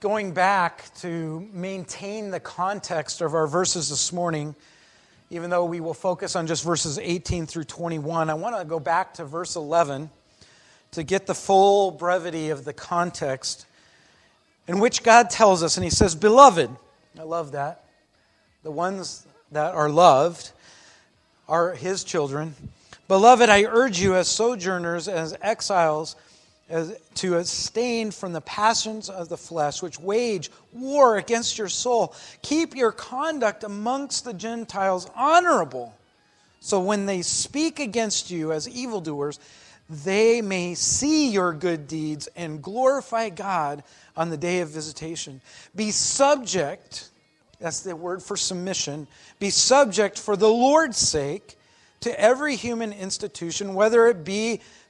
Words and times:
going 0.00 0.32
back 0.32 0.94
to 0.94 1.48
maintain 1.52 2.30
the 2.30 2.38
context 2.38 3.20
of 3.20 3.34
our 3.34 3.48
verses 3.48 3.88
this 3.88 4.12
morning, 4.12 4.54
even 5.28 5.50
though 5.50 5.64
we 5.64 5.80
will 5.80 5.94
focus 5.94 6.36
on 6.36 6.46
just 6.46 6.64
verses 6.64 7.00
18 7.00 7.46
through 7.46 7.64
21, 7.64 8.30
I 8.30 8.34
want 8.34 8.56
to 8.56 8.64
go 8.64 8.78
back 8.78 9.14
to 9.14 9.24
verse 9.24 9.56
11 9.56 10.08
to 10.92 11.02
get 11.02 11.26
the 11.26 11.34
full 11.34 11.90
brevity 11.90 12.50
of 12.50 12.64
the 12.64 12.72
context 12.72 13.66
in 14.68 14.78
which 14.78 15.02
God 15.02 15.30
tells 15.30 15.64
us, 15.64 15.76
and 15.76 15.82
He 15.82 15.90
says, 15.90 16.14
Beloved, 16.14 16.70
I 17.18 17.22
love 17.24 17.52
that. 17.52 17.84
The 18.62 18.70
ones 18.70 19.26
that 19.50 19.74
are 19.74 19.88
loved 19.88 20.52
are 21.48 21.74
His 21.74 22.04
children. 22.04 22.54
Beloved, 23.08 23.48
I 23.48 23.64
urge 23.64 23.98
you 23.98 24.14
as 24.14 24.28
sojourners, 24.28 25.08
as 25.08 25.36
exiles, 25.40 26.14
to 27.14 27.38
abstain 27.38 28.10
from 28.10 28.32
the 28.32 28.40
passions 28.42 29.08
of 29.08 29.28
the 29.28 29.36
flesh, 29.36 29.82
which 29.82 29.98
wage 29.98 30.50
war 30.72 31.16
against 31.16 31.56
your 31.56 31.68
soul. 31.68 32.14
Keep 32.42 32.76
your 32.76 32.92
conduct 32.92 33.64
amongst 33.64 34.24
the 34.24 34.34
Gentiles 34.34 35.10
honorable, 35.16 35.94
so 36.60 36.80
when 36.80 37.06
they 37.06 37.22
speak 37.22 37.80
against 37.80 38.30
you 38.30 38.52
as 38.52 38.68
evildoers, 38.68 39.38
they 39.88 40.42
may 40.42 40.74
see 40.74 41.30
your 41.30 41.54
good 41.54 41.88
deeds 41.88 42.28
and 42.36 42.62
glorify 42.62 43.30
God 43.30 43.82
on 44.16 44.28
the 44.28 44.36
day 44.36 44.60
of 44.60 44.68
visitation. 44.68 45.40
Be 45.74 45.90
subject, 45.90 47.08
that's 47.58 47.80
the 47.80 47.96
word 47.96 48.22
for 48.22 48.36
submission, 48.36 49.06
be 49.38 49.50
subject 49.50 50.18
for 50.18 50.36
the 50.36 50.48
Lord's 50.48 50.98
sake 50.98 51.56
to 52.00 52.20
every 52.20 52.56
human 52.56 52.92
institution, 52.92 53.74
whether 53.74 54.06
it 54.08 54.24
be 54.24 54.60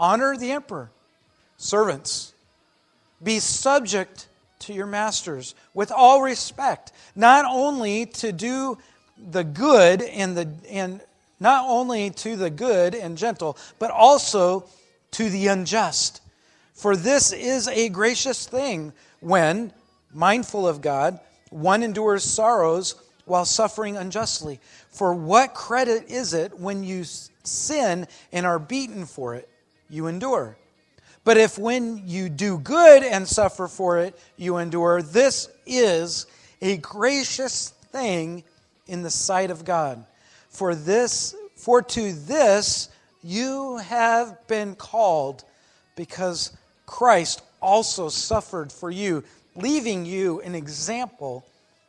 honor 0.00 0.36
the 0.36 0.50
emperor. 0.50 0.90
Servants, 1.58 2.32
be 3.22 3.38
subject 3.38 4.26
to 4.60 4.72
your 4.72 4.86
masters 4.86 5.54
with 5.74 5.92
all 5.92 6.22
respect, 6.22 6.90
not 7.14 7.44
only 7.44 8.06
to 8.06 8.32
do 8.32 8.78
the 9.30 9.44
good 9.44 10.00
and 10.02 10.36
the 10.36 10.48
and 10.68 11.00
not 11.38 11.68
only 11.68 12.10
to 12.10 12.36
the 12.36 12.50
good 12.50 12.94
and 12.94 13.16
gentle, 13.16 13.56
but 13.78 13.90
also 13.90 14.66
to 15.12 15.28
the 15.28 15.46
unjust. 15.48 16.22
For 16.74 16.96
this 16.96 17.32
is 17.32 17.68
a 17.68 17.90
gracious 17.90 18.46
thing 18.46 18.92
when, 19.20 19.72
mindful 20.12 20.66
of 20.66 20.80
God, 20.80 21.20
one 21.50 21.82
endures 21.82 22.24
sorrows 22.24 22.94
while 23.26 23.44
suffering 23.44 23.96
unjustly. 23.96 24.60
For 24.90 25.12
what 25.14 25.54
credit 25.54 26.10
is 26.10 26.32
it 26.32 26.58
when 26.58 26.84
you 26.84 27.04
sin 27.44 28.06
and 28.32 28.46
are 28.46 28.58
beaten 28.58 29.04
for 29.04 29.34
it? 29.34 29.49
You 29.90 30.06
endure. 30.06 30.56
But 31.24 31.36
if 31.36 31.58
when 31.58 32.06
you 32.06 32.28
do 32.28 32.58
good 32.58 33.02
and 33.02 33.28
suffer 33.28 33.68
for 33.68 33.98
it, 33.98 34.18
you 34.36 34.56
endure, 34.56 35.02
this 35.02 35.48
is 35.66 36.26
a 36.62 36.78
gracious 36.78 37.70
thing 37.92 38.44
in 38.86 39.02
the 39.02 39.10
sight 39.10 39.50
of 39.50 39.64
God. 39.64 40.04
For 40.48 40.74
this, 40.74 41.34
for 41.56 41.82
to 41.82 42.12
this 42.12 42.88
you 43.22 43.76
have 43.78 44.46
been 44.46 44.74
called, 44.74 45.44
because 45.94 46.56
Christ 46.86 47.42
also 47.60 48.08
suffered 48.08 48.72
for 48.72 48.90
you, 48.90 49.22
leaving 49.54 50.06
you 50.06 50.40
an 50.40 50.54
example 50.54 51.44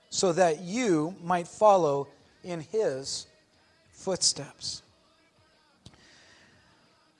so 0.09 0.33
that 0.33 0.59
you 0.59 1.15
might 1.23 1.47
follow 1.47 2.09
in 2.43 2.59
his 2.59 3.27
footsteps. 3.91 4.81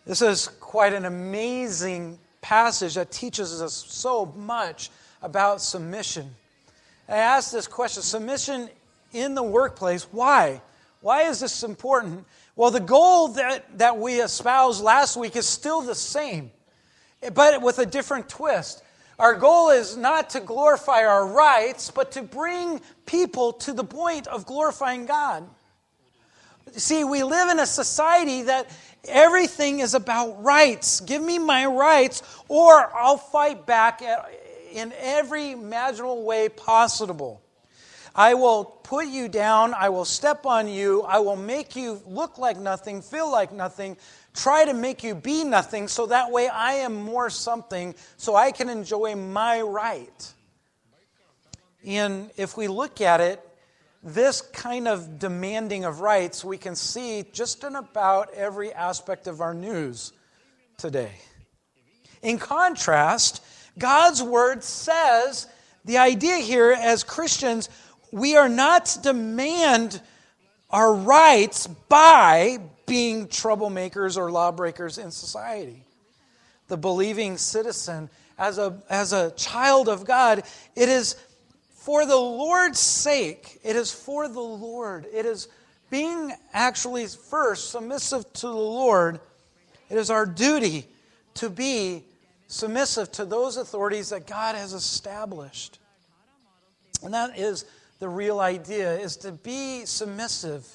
This 0.05 0.21
is 0.21 0.47
quite 0.59 0.93
an 0.93 1.05
amazing 1.05 2.17
passage 2.41 2.95
that 2.95 3.11
teaches 3.11 3.61
us 3.61 3.85
so 3.87 4.25
much 4.35 4.89
about 5.21 5.61
submission. 5.61 6.33
I 7.07 7.17
asked 7.17 7.51
this 7.51 7.67
question 7.67 8.01
submission 8.01 8.69
in 9.13 9.35
the 9.35 9.43
workplace, 9.43 10.07
why? 10.11 10.61
Why 11.01 11.23
is 11.23 11.39
this 11.39 11.63
important? 11.63 12.25
Well, 12.55 12.71
the 12.71 12.79
goal 12.79 13.29
that, 13.29 13.77
that 13.77 13.97
we 13.97 14.21
espoused 14.21 14.83
last 14.83 15.17
week 15.17 15.35
is 15.35 15.47
still 15.47 15.81
the 15.81 15.95
same, 15.95 16.51
but 17.33 17.61
with 17.61 17.77
a 17.79 17.85
different 17.85 18.27
twist. 18.27 18.83
Our 19.19 19.35
goal 19.35 19.69
is 19.69 19.97
not 19.97 20.31
to 20.31 20.39
glorify 20.39 21.05
our 21.05 21.27
rights, 21.27 21.91
but 21.91 22.11
to 22.13 22.23
bring 22.23 22.81
people 23.05 23.53
to 23.53 23.73
the 23.73 23.83
point 23.83 24.25
of 24.25 24.47
glorifying 24.47 25.05
God. 25.05 25.47
See, 26.73 27.03
we 27.03 27.23
live 27.23 27.49
in 27.49 27.59
a 27.59 27.65
society 27.65 28.43
that 28.43 28.69
everything 29.07 29.79
is 29.79 29.93
about 29.93 30.43
rights. 30.43 30.99
Give 31.01 31.21
me 31.21 31.39
my 31.39 31.65
rights, 31.65 32.23
or 32.47 32.95
I'll 32.95 33.17
fight 33.17 33.65
back 33.65 34.01
in 34.73 34.93
every 34.99 35.51
imaginable 35.51 36.23
way 36.23 36.49
possible. 36.49 37.41
I 38.13 38.33
will 38.33 38.65
put 38.65 39.07
you 39.07 39.29
down. 39.29 39.73
I 39.73 39.89
will 39.89 40.05
step 40.05 40.45
on 40.45 40.67
you. 40.67 41.01
I 41.03 41.19
will 41.19 41.37
make 41.37 41.75
you 41.75 42.01
look 42.05 42.37
like 42.37 42.57
nothing, 42.57 43.01
feel 43.01 43.31
like 43.31 43.53
nothing, 43.53 43.95
try 44.33 44.65
to 44.65 44.73
make 44.73 45.03
you 45.03 45.15
be 45.15 45.43
nothing 45.43 45.87
so 45.87 46.07
that 46.07 46.29
way 46.31 46.49
I 46.49 46.73
am 46.73 46.93
more 46.93 47.29
something 47.29 47.95
so 48.17 48.35
I 48.35 48.51
can 48.51 48.67
enjoy 48.67 49.15
my 49.15 49.61
right. 49.61 50.33
And 51.85 52.29
if 52.37 52.57
we 52.57 52.67
look 52.67 53.01
at 53.01 53.21
it, 53.21 53.45
this 54.03 54.41
kind 54.41 54.87
of 54.87 55.19
demanding 55.19 55.85
of 55.85 55.99
rights 55.99 56.43
we 56.43 56.57
can 56.57 56.75
see 56.75 57.23
just 57.31 57.63
in 57.63 57.75
about 57.75 58.33
every 58.33 58.73
aspect 58.73 59.27
of 59.27 59.41
our 59.41 59.53
news 59.53 60.11
today. 60.77 61.11
In 62.21 62.39
contrast, 62.39 63.43
God's 63.77 64.21
word 64.23 64.63
says 64.63 65.47
the 65.85 65.97
idea 65.97 66.37
here 66.37 66.71
as 66.71 67.03
Christians, 67.03 67.69
we 68.11 68.35
are 68.35 68.49
not 68.49 68.85
to 68.87 69.01
demand 69.01 70.01
our 70.69 70.93
rights 70.93 71.67
by 71.67 72.59
being 72.85 73.27
troublemakers 73.27 74.17
or 74.17 74.31
lawbreakers 74.31 74.97
in 74.97 75.11
society. 75.11 75.85
The 76.67 76.77
believing 76.77 77.37
citizen, 77.37 78.09
as 78.37 78.57
a, 78.57 78.81
as 78.89 79.13
a 79.13 79.31
child 79.31 79.89
of 79.89 80.05
God, 80.05 80.43
it 80.75 80.89
is 80.89 81.15
for 81.81 82.05
the 82.05 82.15
Lord's 82.15 82.77
sake, 82.77 83.59
it 83.63 83.75
is 83.75 83.91
for 83.91 84.27
the 84.27 84.39
Lord. 84.39 85.07
It 85.11 85.25
is 85.25 85.47
being 85.89 86.31
actually 86.53 87.07
first 87.07 87.71
submissive 87.71 88.31
to 88.33 88.47
the 88.47 88.53
Lord. 88.53 89.19
It 89.89 89.97
is 89.97 90.11
our 90.11 90.27
duty 90.27 90.85
to 91.33 91.49
be 91.49 92.03
submissive 92.45 93.11
to 93.13 93.25
those 93.25 93.57
authorities 93.57 94.09
that 94.09 94.27
God 94.27 94.53
has 94.53 94.73
established. 94.73 95.79
And 97.03 97.15
that 97.15 97.39
is 97.39 97.65
the 97.97 98.07
real 98.07 98.41
idea 98.41 98.99
is 98.99 99.17
to 99.17 99.31
be 99.31 99.83
submissive. 99.85 100.67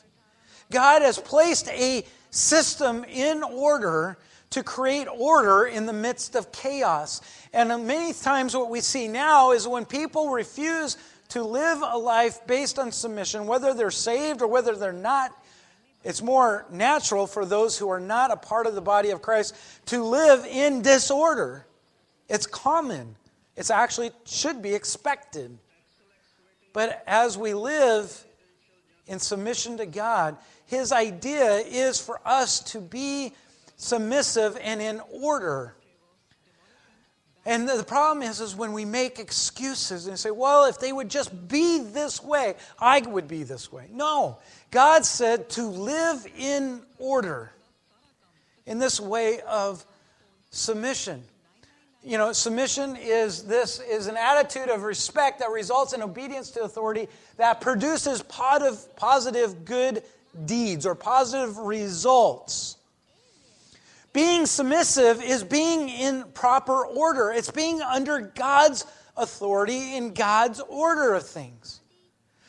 God 0.73 1.03
has 1.03 1.19
placed 1.19 1.69
a 1.69 2.05
system 2.33 3.05
in 3.05 3.45
order 3.45 4.19
to 4.51 4.65
create 4.65 5.07
order 5.07 5.67
in 5.67 5.87
the 5.87 5.93
midst 5.93 6.35
of 6.35 6.51
chaos. 6.51 7.21
And 7.57 7.87
many 7.87 8.13
times, 8.13 8.55
what 8.55 8.69
we 8.69 8.83
see 8.83 9.09
now 9.09 9.53
is 9.53 9.67
when 9.67 9.87
people 9.87 10.29
refuse 10.29 10.99
to 11.31 11.43
live 11.43 11.81
a 11.81 11.97
life 11.97 12.47
based 12.47 12.79
on 12.79 12.93
submission, 12.93 13.47
whether 13.47 13.73
they're 13.73 13.91
saved 13.91 14.43
or 14.43 14.47
whether 14.47 14.77
they're 14.77 14.93
not, 14.93 15.33
it's 16.05 16.21
more 16.21 16.67
natural 16.71 17.27
for 17.27 17.47
those 17.47 17.79
who 17.79 17.89
are 17.89 17.99
not 17.99 18.31
a 18.31 18.37
part 18.37 18.67
of 18.67 18.75
the 18.75 18.83
body 18.83 19.09
of 19.09 19.23
Christ 19.23 19.57
to 19.87 20.05
live 20.05 20.45
in 20.45 20.83
disorder. 20.83 21.65
It's 22.29 22.47
common. 22.47 23.17
It's 23.57 23.71
actually 23.71 24.11
should 24.27 24.61
be 24.61 24.75
expected. 24.75 25.57
But 26.75 27.03
as 27.07 27.39
we 27.39 27.55
live 27.55 28.23
in 29.07 29.19
submission 29.19 29.79
to 29.79 29.87
God, 29.87 30.37
his 30.67 30.93
idea 30.93 31.55
is 31.55 31.99
for 31.99 32.21
us 32.23 32.61
to 32.73 32.83
be 32.83 33.33
submissive 33.79 34.59
and 34.61 34.83
in 34.83 35.01
order. 35.11 35.75
And 37.47 37.69
the 37.69 37.85
problem 37.85 38.29
is, 38.29 38.41
is 38.41 38.57
when 38.57 38.73
we 38.73 38.85
make 38.85 39.21
excuses 39.21 40.09
and 40.09 40.19
say, 40.19 40.33
well, 40.33 40.65
if 40.65 40.81
they 40.81 40.93
would 40.93 41.09
just 41.09 41.47
be 41.47 41.79
this 41.79 42.21
way, 42.21 42.57
I 42.81 43.01
would 43.01 43.29
be 43.29 43.45
this 43.45 43.71
way. 43.71 43.87
No. 43.93 44.39
God 44.73 45.05
said 45.07 45.49
to 45.51 45.63
live 45.63 46.27
in 46.37 46.83
order, 46.99 47.53
in 48.67 48.81
this 48.81 48.99
way 48.99 49.41
of 49.43 49.87
submission. 50.51 51.23
you 52.03 52.19
know, 52.19 52.33
submission 52.33 52.97
is 52.97 53.43
this 53.45 53.81
is 53.81 54.07
an 54.07 54.17
attitude 54.17 54.69
of 54.69 54.83
respect 54.83 55.41
that 55.41 55.51
results 55.51 55.93
in 55.93 56.03
obedience 56.03 56.51
to 56.53 56.63
authority 56.63 57.09
that 57.37 57.61
produces 57.61 58.23
positive, 58.23 58.97
positive 58.97 59.65
good 59.65 60.03
deeds 60.45 60.87
or 60.87 60.95
positive 60.95 61.59
results. 61.59 62.77
Being 64.17 64.47
submissive 64.47 65.23
is 65.23 65.45
being 65.45 65.91
in 65.91 66.25
proper 66.33 66.87
order. 66.87 67.33
It's 67.33 67.51
being 67.51 67.83
under 67.83 68.19
God's 68.35 68.87
authority 69.15 69.95
in 69.95 70.15
God's 70.15 70.59
order 70.59 71.13
of 71.13 71.27
things. 71.27 71.81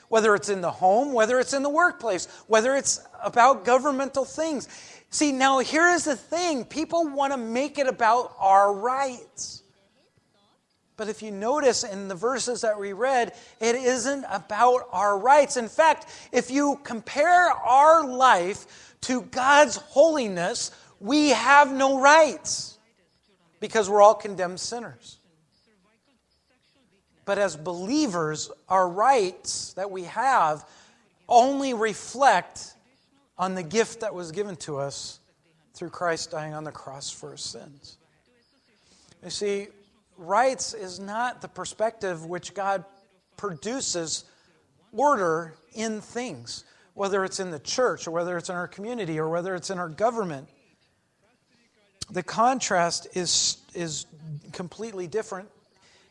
Whether 0.08 0.34
it's 0.34 0.48
in 0.48 0.62
the 0.62 0.72
home, 0.72 1.12
whether 1.12 1.42
it's 1.42 1.52
in 1.52 1.64
the 1.64 1.70
workplace, 1.70 2.28
whether 2.48 2.74
it's 2.78 3.02
about 3.22 3.66
governmental 3.66 4.24
things. 4.24 4.70
See, 5.10 5.34
now 5.34 5.60
here 5.60 5.90
is 5.90 6.06
the 6.06 6.16
thing 6.16 6.64
people 6.64 7.10
want 7.10 7.34
to 7.34 7.38
make 7.38 7.78
it 7.78 7.88
about 7.88 8.34
our 8.40 8.74
rights. 8.74 9.62
But 10.96 11.10
if 11.10 11.22
you 11.22 11.32
notice 11.32 11.84
in 11.84 12.08
the 12.08 12.16
verses 12.16 12.62
that 12.62 12.80
we 12.80 12.94
read, 12.94 13.34
it 13.60 13.76
isn't 13.76 14.24
about 14.32 14.88
our 14.94 15.20
rights. 15.20 15.58
In 15.58 15.68
fact, 15.68 16.06
if 16.32 16.50
you 16.50 16.80
compare 16.86 17.52
our 17.52 18.08
life 18.08 18.96
to 19.02 19.24
God's 19.24 19.76
holiness, 19.76 20.72
we 21.00 21.30
have 21.30 21.72
no 21.72 22.00
rights 22.00 22.78
because 23.60 23.90
we're 23.90 24.02
all 24.02 24.16
condemned 24.16 24.60
sinners. 24.60 25.20
But 27.26 27.38
as 27.38 27.58
believers, 27.58 28.50
our 28.70 28.88
rights 28.88 29.74
that 29.74 29.92
we 29.92 30.04
have 30.04 30.66
only 31.28 31.74
reflect 31.74 32.74
on 33.38 33.54
the 33.54 33.64
gift 33.64 34.00
that 34.00 34.14
was 34.14 34.32
given 34.32 34.56
to 34.56 34.78
us 34.78 35.20
through 35.74 35.90
Christ 35.90 36.32
dying 36.32 36.54
on 36.54 36.64
the 36.64 36.72
cross 36.72 37.10
for 37.10 37.32
our 37.32 37.38
sins. 37.38 37.98
You 39.24 39.30
see, 39.30 39.68
rights 40.18 40.74
is 40.74 41.00
not 41.00 41.42
the 41.42 41.48
perspective 41.48 42.26
which 42.26 42.54
God 42.54 42.86
produces 43.36 44.24
order 44.92 45.54
in 45.74 46.02
things, 46.02 46.64
whether 46.94 47.24
it's 47.24 47.40
in 47.40 47.52
the 47.52 47.60
church 47.60 48.08
or 48.08 48.12
whether 48.12 48.38
it's 48.38 48.50
in 48.50 48.56
our 48.56 48.68
community 48.68 49.20
or 49.20 49.30
whether 49.30 49.54
it's 49.54 49.70
in 49.70 49.78
our 49.78 49.90
government. 49.90 50.48
The 52.10 52.24
contrast 52.24 53.08
is, 53.14 53.58
is 53.74 54.06
completely 54.54 55.08
different. 55.08 55.50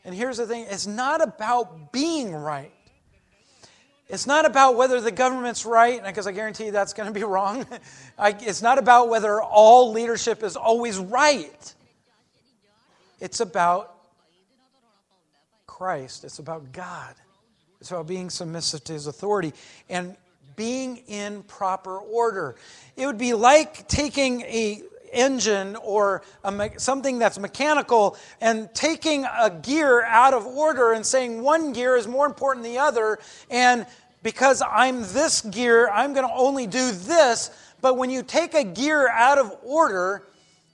And 0.05 0.13
here's 0.13 0.37
the 0.37 0.47
thing 0.47 0.65
it's 0.69 0.87
not 0.87 1.21
about 1.21 1.91
being 1.91 2.33
right. 2.33 2.71
It's 4.09 4.25
not 4.25 4.45
about 4.45 4.77
whether 4.77 5.01
the 5.01 5.11
government's 5.11 5.65
right, 5.65 6.01
because 6.01 6.27
I 6.27 6.31
guarantee 6.31 6.67
you 6.67 6.71
that's 6.71 6.93
going 6.93 7.07
to 7.07 7.13
be 7.13 7.23
wrong. 7.25 7.65
it's 8.17 8.61
not 8.61 8.77
about 8.77 9.09
whether 9.09 9.41
all 9.41 9.91
leadership 9.91 10.43
is 10.43 10.55
always 10.55 10.97
right. 10.97 11.73
It's 13.19 13.39
about 13.39 13.93
Christ, 15.65 16.23
it's 16.23 16.39
about 16.39 16.71
God. 16.71 17.15
It's 17.79 17.91
about 17.91 18.07
being 18.07 18.29
submissive 18.29 18.83
to 18.85 18.93
his 18.93 19.07
authority 19.07 19.53
and 19.89 20.15
being 20.55 20.97
in 21.07 21.43
proper 21.43 21.97
order. 21.97 22.55
It 22.95 23.05
would 23.05 23.19
be 23.19 23.33
like 23.33 23.87
taking 23.87 24.41
a 24.41 24.81
engine 25.11 25.75
or 25.77 26.23
a, 26.43 26.71
something 26.77 27.19
that's 27.19 27.39
mechanical 27.39 28.17
and 28.41 28.73
taking 28.73 29.25
a 29.25 29.49
gear 29.49 30.03
out 30.03 30.33
of 30.33 30.45
order 30.45 30.93
and 30.93 31.05
saying 31.05 31.41
one 31.41 31.73
gear 31.73 31.95
is 31.95 32.07
more 32.07 32.25
important 32.25 32.63
than 32.63 32.73
the 32.73 32.79
other 32.79 33.19
and 33.49 33.85
because 34.23 34.61
I'm 34.61 35.01
this 35.13 35.41
gear 35.41 35.89
I'm 35.89 36.13
going 36.13 36.27
to 36.27 36.33
only 36.33 36.67
do 36.67 36.91
this 36.91 37.51
but 37.81 37.97
when 37.97 38.09
you 38.09 38.23
take 38.23 38.53
a 38.53 38.63
gear 38.63 39.07
out 39.09 39.37
of 39.37 39.55
order 39.63 40.23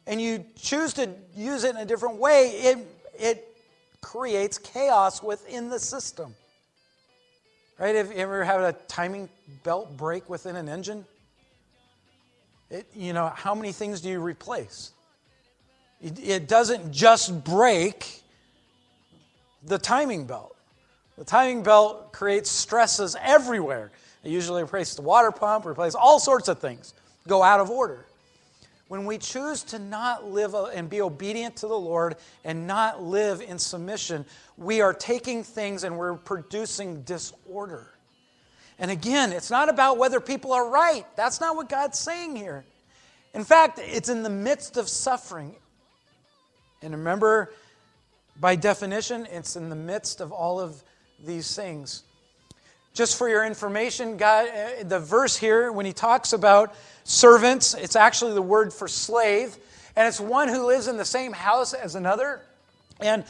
and 0.08 0.22
you 0.22 0.44
choose 0.56 0.94
to 0.94 1.10
use 1.36 1.64
it 1.64 1.76
in 1.76 1.82
a 1.82 1.86
different 1.86 2.18
way 2.18 2.50
it 2.50 2.78
it 3.20 3.54
creates 4.04 4.60
chaos 4.60 5.24
within 5.24 5.70
the 5.70 5.80
system. 5.80 6.36
Right? 7.80 7.96
Have 7.96 8.12
you 8.12 8.18
ever 8.18 8.44
had 8.44 8.62
a 8.62 8.74
timing 8.88 9.30
belt 9.64 9.98
break 9.98 10.30
within 10.30 10.56
an 10.56 10.70
engine? 10.70 11.06
It, 12.74 12.88
you 12.94 13.14
know, 13.14 13.32
how 13.36 13.56
many 13.56 13.72
things 13.72 14.02
do 14.02 14.10
you 14.10 14.20
replace? 14.20 14.92
It, 16.02 16.20
it 16.20 16.48
doesn't 16.48 16.92
just 16.92 17.44
break 17.44 18.22
the 19.64 19.78
timing 19.78 20.26
belt. 20.26 20.56
The 21.18 21.24
timing 21.24 21.64
belt 21.64 22.12
creates 22.12 22.50
stresses 22.50 23.16
everywhere. 23.22 23.92
It 24.24 24.32
usually 24.32 24.64
replaces 24.64 24.96
the 24.96 25.04
water 25.04 25.32
pump, 25.32 25.66
replaces 25.66 25.96
all 25.96 26.20
sorts 26.20 26.50
of 26.50 26.60
things, 26.60 26.94
go 27.28 27.44
out 27.44 27.62
of 27.62 27.70
order 27.70 28.06
when 28.94 29.06
we 29.06 29.18
choose 29.18 29.64
to 29.64 29.80
not 29.80 30.30
live 30.30 30.54
uh, 30.54 30.66
and 30.66 30.88
be 30.88 31.02
obedient 31.02 31.56
to 31.56 31.68
the 31.68 31.80
Lord 31.80 32.16
and 32.44 32.68
not 32.68 33.02
live 33.02 33.42
in 33.42 33.58
submission, 33.58 34.24
we 34.56 34.82
are 34.82 34.94
taking 34.94 35.44
things 35.44 35.84
and 35.84 35.98
we're 35.98 36.14
producing 36.14 37.02
disorder. 37.02 37.93
And 38.80 38.90
again, 38.92 39.32
it's 39.32 39.52
not 39.52 39.70
about 39.70 39.98
whether 39.98 40.20
people 40.20 40.54
are 40.54 40.70
right. 40.70 41.06
That's 41.16 41.40
not 41.40 41.56
what 41.56 41.70
God's 41.70 42.00
saying 42.00 42.36
here. 42.36 42.66
In 43.34 43.44
fact, 43.44 43.80
it's 43.82 44.10
in 44.10 44.24
the 44.24 44.30
midst 44.30 44.78
of 44.78 44.88
suffering. 44.90 45.56
And 46.82 46.94
remember, 46.94 47.52
by 48.40 48.56
definition, 48.56 49.28
it's 49.32 49.56
in 49.56 49.70
the 49.70 49.76
midst 49.76 50.22
of 50.22 50.32
all 50.32 50.60
of 50.60 50.84
these 51.24 51.56
things. 51.56 52.04
Just 52.94 53.18
for 53.18 53.28
your 53.28 53.44
information, 53.44 54.18
God, 54.18 54.50
uh, 54.50 54.84
the 54.84 55.00
verse 55.00 55.36
here, 55.36 55.72
when 55.72 55.86
he 55.86 55.94
talks 55.94 56.34
about 56.34 56.76
servants, 57.04 57.74
it's 57.74 57.96
actually 57.96 58.34
the 58.34 58.42
word 58.42 58.72
for 58.72 58.88
slave, 58.88 59.56
and 59.96 60.08
it's 60.08 60.20
one 60.20 60.48
who 60.48 60.68
lives 60.68 60.88
in 60.88 60.98
the 60.98 61.06
same 61.06 61.34
house 61.34 61.74
as 61.74 61.96
another. 61.96 62.42
And, 63.00 63.24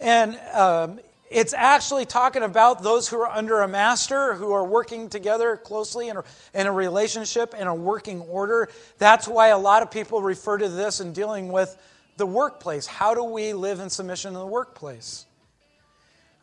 and 0.00 0.38
um, 0.52 1.00
it's 1.30 1.52
actually 1.52 2.06
talking 2.06 2.42
about 2.42 2.82
those 2.82 3.08
who 3.08 3.20
are 3.20 3.28
under 3.28 3.60
a 3.60 3.68
master, 3.68 4.34
who 4.34 4.52
are 4.52 4.64
working 4.64 5.08
together 5.08 5.56
closely 5.56 6.08
in 6.08 6.16
a, 6.16 6.24
in 6.54 6.66
a 6.66 6.72
relationship, 6.72 7.54
in 7.54 7.66
a 7.66 7.74
working 7.74 8.20
order. 8.22 8.68
That's 8.98 9.28
why 9.28 9.48
a 9.48 9.58
lot 9.58 9.82
of 9.82 9.90
people 9.90 10.22
refer 10.22 10.58
to 10.58 10.68
this 10.68 11.00
in 11.00 11.12
dealing 11.12 11.52
with 11.52 11.76
the 12.16 12.26
workplace. 12.26 12.86
How 12.86 13.14
do 13.14 13.22
we 13.24 13.52
live 13.52 13.80
in 13.80 13.90
submission 13.90 14.28
in 14.28 14.40
the 14.40 14.46
workplace? 14.46 15.26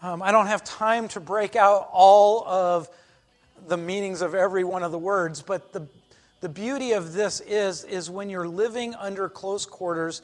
Um, 0.01 0.21
I 0.21 0.31
don't 0.31 0.47
have 0.47 0.63
time 0.63 1.07
to 1.09 1.19
break 1.19 1.55
out 1.55 1.89
all 1.91 2.47
of 2.47 2.89
the 3.67 3.77
meanings 3.77 4.21
of 4.21 4.35
every 4.35 4.63
one 4.63 4.83
of 4.83 4.91
the 4.91 4.99
words, 4.99 5.41
but 5.41 5.73
the, 5.73 5.87
the 6.41 6.49
beauty 6.49 6.91
of 6.91 7.13
this 7.13 7.39
is, 7.41 7.83
is 7.85 8.09
when 8.09 8.29
you're 8.29 8.47
living 8.47 8.93
under 8.95 9.27
close 9.29 9.65
quarters, 9.65 10.21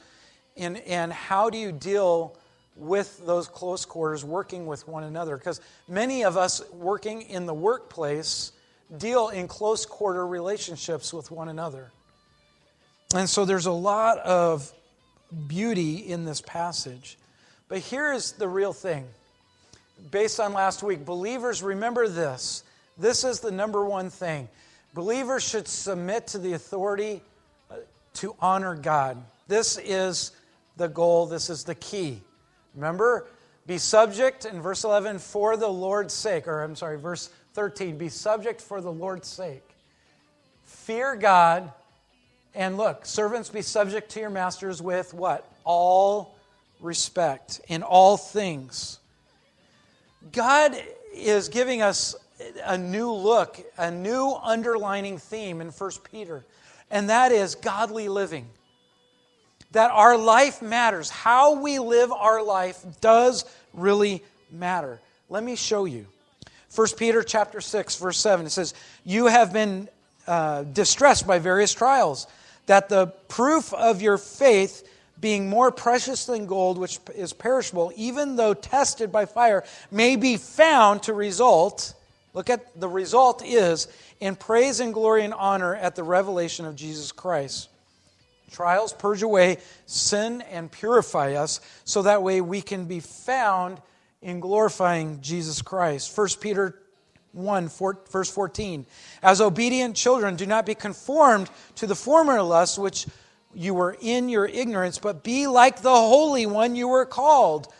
and, 0.56 0.78
and 0.78 1.12
how 1.12 1.50
do 1.50 1.58
you 1.58 1.72
deal 1.72 2.36
with 2.76 3.24
those 3.26 3.48
close 3.48 3.84
quarters, 3.84 4.24
working 4.24 4.66
with 4.66 4.86
one 4.88 5.04
another? 5.04 5.36
Because 5.36 5.60
many 5.88 6.24
of 6.24 6.36
us 6.36 6.62
working 6.72 7.22
in 7.22 7.46
the 7.46 7.54
workplace 7.54 8.52
deal 8.98 9.28
in 9.28 9.48
close 9.48 9.86
quarter 9.86 10.26
relationships 10.26 11.12
with 11.12 11.30
one 11.30 11.48
another. 11.48 11.92
And 13.14 13.28
so 13.28 13.44
there's 13.44 13.66
a 13.66 13.72
lot 13.72 14.18
of 14.18 14.72
beauty 15.46 15.96
in 15.96 16.24
this 16.24 16.40
passage. 16.40 17.18
But 17.68 17.78
here 17.78 18.12
is 18.12 18.32
the 18.32 18.48
real 18.48 18.72
thing 18.72 19.06
based 20.10 20.40
on 20.40 20.52
last 20.52 20.82
week, 20.82 21.04
believers 21.04 21.62
remember 21.62 22.08
this. 22.08 22.64
This 22.98 23.24
is 23.24 23.40
the 23.40 23.50
number 23.50 23.84
one 23.84 24.10
thing. 24.10 24.48
Believers 24.94 25.42
should 25.42 25.68
submit 25.68 26.26
to 26.28 26.38
the 26.38 26.52
authority 26.52 27.22
uh, 27.70 27.76
to 28.14 28.34
honor 28.40 28.74
God. 28.74 29.22
This 29.48 29.78
is 29.78 30.32
the 30.76 30.88
goal, 30.88 31.26
this 31.26 31.50
is 31.50 31.64
the 31.64 31.74
key. 31.74 32.20
Remember, 32.74 33.26
be 33.66 33.78
subject 33.78 34.44
in 34.44 34.60
verse 34.60 34.84
11 34.84 35.18
for 35.18 35.56
the 35.56 35.68
Lord's 35.68 36.14
sake, 36.14 36.48
or 36.48 36.62
I'm 36.62 36.74
sorry, 36.74 36.98
verse 36.98 37.30
13, 37.54 37.98
be 37.98 38.08
subject 38.08 38.60
for 38.60 38.80
the 38.80 38.92
Lord's 38.92 39.28
sake. 39.28 39.68
Fear 40.64 41.16
God, 41.16 41.72
and 42.54 42.76
look, 42.76 43.06
servants 43.06 43.50
be 43.50 43.62
subject 43.62 44.10
to 44.12 44.20
your 44.20 44.30
masters 44.30 44.82
with 44.82 45.14
what? 45.14 45.48
All 45.64 46.34
respect 46.80 47.60
in 47.68 47.82
all 47.82 48.16
things. 48.16 48.98
God 50.32 50.76
is 51.14 51.48
giving 51.48 51.82
us 51.82 52.16
a 52.64 52.76
new 52.76 53.12
look, 53.12 53.60
a 53.78 53.90
new 53.90 54.32
underlining 54.42 55.18
theme 55.18 55.60
in 55.60 55.68
1 55.68 55.90
Peter, 56.10 56.44
and 56.90 57.10
that 57.10 57.32
is 57.32 57.54
godly 57.54 58.08
living. 58.08 58.48
That 59.72 59.90
our 59.90 60.16
life 60.16 60.62
matters. 60.62 61.10
How 61.10 61.60
we 61.60 61.78
live 61.78 62.12
our 62.12 62.42
life 62.42 62.84
does 63.00 63.44
really 63.72 64.22
matter. 64.50 65.00
Let 65.28 65.42
me 65.42 65.56
show 65.56 65.84
you. 65.86 66.06
1 66.74 66.88
Peter 66.96 67.22
chapter 67.22 67.60
6 67.60 67.96
verse 67.96 68.18
7 68.18 68.46
it 68.46 68.50
says, 68.50 68.74
"You 69.04 69.26
have 69.26 69.52
been 69.52 69.88
uh, 70.26 70.62
distressed 70.62 71.26
by 71.26 71.38
various 71.38 71.72
trials, 71.72 72.26
that 72.66 72.88
the 72.88 73.06
proof 73.28 73.74
of 73.74 74.00
your 74.00 74.18
faith 74.18 74.88
being 75.20 75.48
more 75.48 75.70
precious 75.70 76.26
than 76.26 76.46
gold, 76.46 76.78
which 76.78 76.98
is 77.14 77.32
perishable, 77.32 77.92
even 77.96 78.36
though 78.36 78.54
tested 78.54 79.10
by 79.10 79.24
fire, 79.24 79.64
may 79.90 80.16
be 80.16 80.36
found 80.36 81.02
to 81.04 81.14
result. 81.14 81.94
Look 82.34 82.50
at 82.50 82.78
the 82.78 82.88
result 82.88 83.42
is 83.44 83.88
in 84.20 84.36
praise 84.36 84.80
and 84.80 84.92
glory 84.92 85.24
and 85.24 85.34
honor 85.34 85.74
at 85.74 85.96
the 85.96 86.02
revelation 86.02 86.66
of 86.66 86.76
Jesus 86.76 87.12
Christ. 87.12 87.68
Trials 88.52 88.92
purge 88.92 89.22
away 89.22 89.58
sin 89.86 90.42
and 90.42 90.70
purify 90.70 91.34
us 91.34 91.60
so 91.84 92.02
that 92.02 92.22
way 92.22 92.40
we 92.40 92.62
can 92.62 92.84
be 92.84 93.00
found 93.00 93.80
in 94.20 94.40
glorifying 94.40 95.20
Jesus 95.20 95.62
Christ. 95.62 96.16
1 96.16 96.28
Peter 96.40 96.78
1, 97.32 97.68
four, 97.68 97.98
verse 98.10 98.30
14. 98.30 98.86
As 99.22 99.40
obedient 99.40 99.96
children, 99.96 100.36
do 100.36 100.46
not 100.46 100.66
be 100.66 100.74
conformed 100.74 101.50
to 101.76 101.86
the 101.86 101.94
former 101.94 102.40
lusts 102.42 102.78
which 102.78 103.06
you 103.54 103.74
were 103.74 103.96
in 104.00 104.28
your 104.28 104.46
ignorance, 104.46 104.98
but 104.98 105.22
be 105.22 105.46
like 105.46 105.80
the 105.82 105.90
Holy 105.90 106.46
One 106.46 106.76
you 106.76 106.88
were 106.88 107.06
called, 107.06 107.72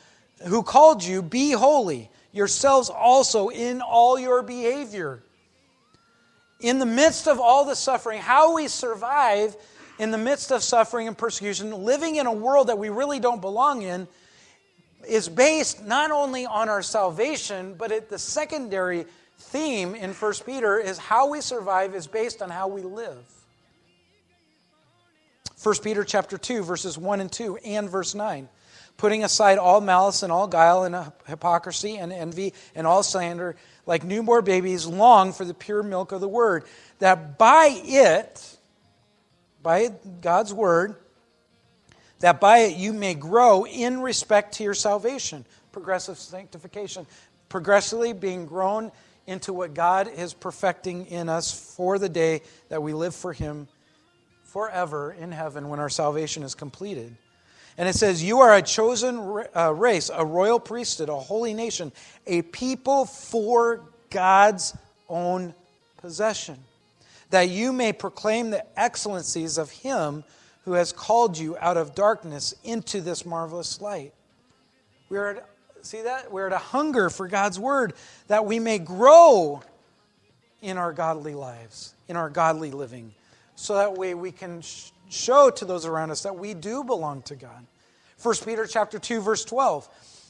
who 0.47 0.63
called 0.63 1.05
you, 1.05 1.23
be 1.23 1.53
holy 1.53 2.11
yourselves 2.33 2.89
also 2.89 3.49
in 3.49 3.81
all 3.81 4.19
your 4.19 4.43
behavior. 4.43 5.23
In 6.61 6.79
the 6.79 6.87
midst 6.87 7.29
of 7.29 7.39
all 7.39 7.65
the 7.65 7.77
suffering, 7.77 8.21
how 8.21 8.55
we 8.55 8.69
survive 8.69 9.57
in 9.99 10.11
the 10.11 10.19
midst 10.19 10.51
of 10.51 10.63
suffering 10.63 11.09
and 11.09 11.17
persecution, 11.17 11.71
living 11.85 12.17
in 12.17 12.27
a 12.27 12.33
world 12.33 12.69
that 12.69 12.79
we 12.79 12.89
really 12.89 13.21
don't 13.21 13.41
belong 13.41 13.83
in, 13.83 14.09
is 15.07 15.29
based 15.29 15.85
not 15.85 16.11
only 16.11 16.47
on 16.47 16.69
our 16.69 16.83
salvation, 16.83 17.75
but 17.75 17.93
it, 17.93 18.09
the 18.09 18.19
secondary 18.19 19.07
theme 19.39 19.95
in 19.95 20.13
1 20.13 20.33
Peter 20.47 20.79
is 20.79 20.99
how 20.99 21.29
we 21.29 21.41
survive 21.41 21.95
is 21.95 22.07
based 22.07 22.43
on 22.43 22.51
how 22.51 22.69
we 22.69 22.83
live. 22.83 23.19
1 25.63 25.75
Peter 25.83 26.03
chapter 26.03 26.39
2 26.39 26.65
verses 26.65 26.99
1 26.99 27.21
and 27.21 27.31
2 27.31 27.57
and 27.59 27.89
verse 27.89 28.15
9 28.15 28.49
putting 28.97 29.23
aside 29.25 29.59
all 29.59 29.81
malice 29.81 30.23
and 30.23 30.33
all 30.33 30.49
guile 30.49 30.85
and 30.85 30.95
uh, 30.95 31.11
hypocrisy 31.27 31.99
and 31.99 32.13
envy 32.13 32.53
and 32.75 32.85
all 32.85 33.03
slander 33.03 33.55
like 33.87 34.03
newborn 34.03 34.45
babies 34.45 34.87
long 34.87 35.33
for 35.33 35.45
the 35.45 35.55
pure 35.55 35.83
milk 35.83 36.11
of 36.11 36.21
the 36.21 36.29
word 36.29 36.65
that 36.99 37.39
by 37.39 37.69
it 37.85 38.52
by 39.63 39.91
God's 40.21 40.53
word 40.53 40.97
that 42.21 42.41
by 42.41 42.59
it 42.59 42.77
you 42.77 42.93
may 42.93 43.15
grow 43.15 43.67
in 43.67 44.01
respect 44.01 44.55
to 44.55 44.65
your 44.65 44.75
salvation 44.75 45.45
progressive 45.73 46.19
sanctification 46.19 47.07
progressively 47.49 48.13
being 48.13 48.47
grown 48.47 48.91
into 49.27 49.53
what 49.53 49.75
God 49.75 50.09
is 50.09 50.35
perfecting 50.35 51.07
in 51.07 51.29
us 51.29 51.75
for 51.77 51.99
the 51.99 52.09
day 52.09 52.43
that 52.69 52.83
we 52.83 52.93
live 52.93 53.15
for 53.15 53.33
Him 53.33 53.69
forever 54.45 55.13
in 55.13 55.33
heaven 55.33 55.69
when 55.69 55.79
our 55.79 55.89
salvation 55.89 56.43
is 56.43 56.55
completed. 56.55 57.17
And 57.79 57.89
it 57.89 57.95
says, 57.95 58.23
You 58.23 58.41
are 58.41 58.55
a 58.55 58.63
chosen 58.63 59.45
uh, 59.57 59.73
race, 59.73 60.11
a 60.13 60.25
royal 60.25 60.61
priesthood, 60.61 61.09
a 61.09 61.17
holy 61.17 61.55
nation, 61.55 61.93
a 62.27 62.43
people 62.43 63.07
for 63.07 63.83
God's 64.11 64.77
own 65.09 65.55
possession, 65.99 66.59
that 67.33 67.51
you 67.51 67.73
may 67.73 67.93
proclaim 67.93 68.51
the 68.51 68.65
excellencies 68.81 69.59
of 69.59 69.71
Him 69.71 70.25
who 70.65 70.73
has 70.73 70.93
called 70.93 71.37
you 71.37 71.59
out 71.59 71.77
of 71.77 71.95
darkness 71.95 72.55
into 72.65 73.01
this 73.01 73.27
marvelous 73.27 73.81
light. 73.81 74.15
We 75.11 75.19
are 75.19 75.43
See 75.83 76.03
that? 76.03 76.31
We're 76.31 76.49
to 76.49 76.59
hunger 76.59 77.11
for 77.11 77.27
God's 77.27 77.59
word 77.59 77.95
that 78.29 78.47
we 78.47 78.61
may 78.61 78.79
grow 78.79 79.63
in 80.61 80.79
our 80.79 80.93
godly 80.93 81.35
lives, 81.35 81.95
in 82.07 82.17
our 82.17 82.31
godly 82.31 82.71
living, 82.71 83.13
so 83.57 83.75
that 83.75 83.95
way 83.95 84.15
we 84.15 84.31
can 84.31 84.63
show 85.11 85.51
to 85.51 85.65
those 85.65 85.85
around 85.85 86.13
us 86.13 86.23
that 86.23 86.37
we 86.37 86.55
do 86.55 86.85
belong 86.85 87.23
to 87.23 87.35
God. 87.35 87.67
1 88.23 88.35
Peter 88.45 88.67
chapter 88.67 89.01
2 89.01 89.21
verse 89.21 89.45
12. 89.45 89.89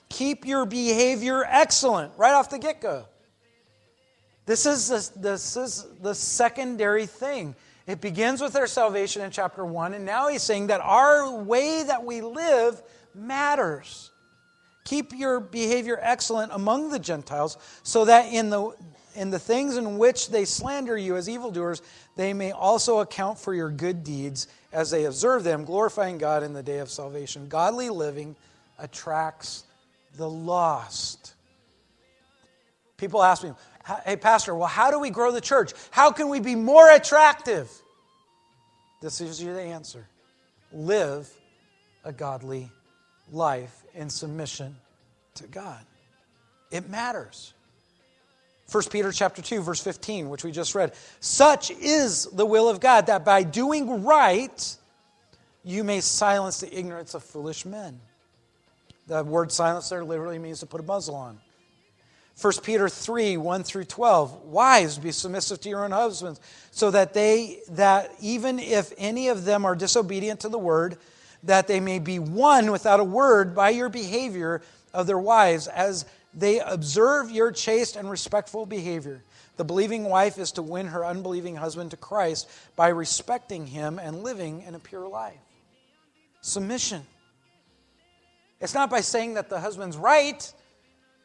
Keep 0.09 0.47
your 0.47 0.65
behavior 0.65 1.45
excellent 1.47 2.13
right 2.17 2.33
off 2.33 2.49
the 2.49 2.59
get-go. 2.59 3.05
This 4.47 4.67
is 4.67 4.89
the, 4.89 5.21
this 5.21 5.57
is 5.57 5.87
the 6.01 6.15
secondary 6.15 7.07
thing. 7.07 7.55
It 7.87 8.01
begins 8.01 8.41
with 8.41 8.57
our 8.57 8.67
salvation 8.67 9.23
in 9.23 9.31
chapter 9.31 9.65
1 9.65 9.95
and 9.95 10.05
now 10.05 10.29
he's 10.29 10.43
saying 10.43 10.69
that 10.69 10.81
our 10.81 11.33
way 11.35 11.83
that 11.83 12.05
we 12.05 12.21
live 12.21 12.83
matters. 13.15 14.11
Keep 14.85 15.13
your 15.17 15.41
behavior 15.41 15.99
excellent 16.01 16.53
among 16.53 16.91
the 16.91 16.99
Gentiles, 16.99 17.57
so 17.83 18.05
that 18.05 18.33
in 18.33 18.51
the, 18.51 18.73
in 19.15 19.31
the 19.31 19.39
things 19.39 19.77
in 19.77 19.97
which 19.97 20.29
they 20.29 20.45
slander 20.45 20.97
you 20.97 21.17
as 21.17 21.29
evildoers, 21.29 21.83
they 22.17 22.33
may 22.35 22.51
also 22.51 22.99
account 22.99 23.39
for 23.39 23.55
your 23.55 23.71
good 23.71 24.03
deeds 24.03 24.49
as 24.73 24.91
they 24.91 25.05
observe 25.05 25.45
them, 25.45 25.65
glorifying 25.65 26.19
God 26.19 26.43
in 26.43 26.53
the 26.53 26.63
day 26.63 26.79
of 26.79 26.91
salvation. 26.91 27.49
Godly 27.49 27.91
living 27.91 28.35
attracts 28.79 29.65
the 30.17 30.29
lost. 30.29 31.35
People 32.97 33.23
ask 33.23 33.43
me, 33.43 33.53
hey, 34.05 34.17
Pastor, 34.17 34.55
well, 34.55 34.69
how 34.69 34.91
do 34.91 34.99
we 34.99 35.11
grow 35.11 35.33
the 35.33 35.41
church? 35.41 35.73
How 35.91 36.11
can 36.11 36.29
we 36.29 36.41
be 36.41 36.55
more 36.55 36.91
attractive? 36.91 37.71
This 39.01 39.21
is 39.21 39.39
the 39.39 39.61
answer 39.61 40.07
live 40.73 41.29
a 42.05 42.13
godly 42.13 42.71
life 43.31 43.83
in 43.95 44.09
submission 44.09 44.77
to 45.35 45.47
God. 45.47 45.85
It 46.71 46.89
matters. 46.89 47.53
1 48.71 48.85
Peter 48.91 49.13
chapter 49.13 49.43
2 49.43 49.61
verse 49.61 49.81
15 49.81 50.31
which 50.31 50.45
we 50.45 50.51
just 50.51 50.75
read 50.75 50.95
such 51.21 51.71
is 51.73 52.25
the 52.27 52.47
will 52.47 52.71
of 52.71 52.81
God 52.81 53.07
that 53.07 53.23
by 53.23 53.43
doing 53.43 54.03
right 54.05 54.77
you 55.63 55.85
may 55.85 56.01
silence 56.01 56.61
the 56.61 56.77
ignorance 56.77 57.15
of 57.15 57.23
foolish 57.23 57.67
men. 57.67 58.01
The 59.09 59.23
word 59.25 59.53
silence 59.53 59.89
there 59.91 60.05
literally 60.05 60.39
means 60.39 60.61
to 60.61 60.67
put 60.67 60.81
a 60.81 60.85
muzzle 60.85 61.17
on. 61.17 61.39
1 62.41 62.53
Peter 62.63 62.89
3, 62.89 63.37
1 63.37 63.63
through 63.63 63.85
12. 63.85 64.45
Wives, 64.45 64.99
be 64.99 65.13
submissive 65.13 65.61
to 65.61 65.69
your 65.69 65.85
own 65.85 65.91
husbands, 65.91 66.41
so 66.71 66.91
that 66.91 67.15
they 67.15 67.61
that 67.71 68.13
even 68.21 68.59
if 68.59 68.93
any 68.97 69.29
of 69.29 69.45
them 69.45 69.65
are 69.65 69.77
disobedient 69.77 70.41
to 70.41 70.49
the 70.49 70.59
word, 70.59 70.97
that 71.43 71.67
they 71.67 71.81
may 71.81 71.99
be 71.99 72.19
won 72.19 72.71
without 72.71 73.01
a 73.01 73.05
word 73.05 73.55
by 73.55 73.71
your 73.71 73.89
behavior 73.89 74.63
of 74.95 75.07
their 75.07 75.19
wives, 75.19 75.69
as 75.69 76.05
they 76.35 76.61
observe 76.61 77.31
your 77.31 77.53
chaste 77.53 77.97
and 77.97 78.11
respectful 78.11 78.65
behavior. 78.65 79.23
The 79.57 79.65
believing 79.65 80.05
wife 80.05 80.39
is 80.39 80.53
to 80.53 80.63
win 80.63 80.87
her 80.87 81.05
unbelieving 81.05 81.57
husband 81.57 81.91
to 81.91 81.97
Christ 81.97 82.51
by 82.75 82.89
respecting 82.89 83.67
him 83.67 83.99
and 83.99 84.23
living 84.23 84.63
in 84.63 84.75
a 84.75 84.79
pure 84.79 85.07
life. 85.07 85.39
Submission. 86.41 87.07
It's 88.61 88.75
not 88.75 88.91
by 88.91 89.03
saying 89.03 89.35
that 89.35 89.51
the 89.51 89.61
husband's 89.61 89.97
right. 89.97 90.53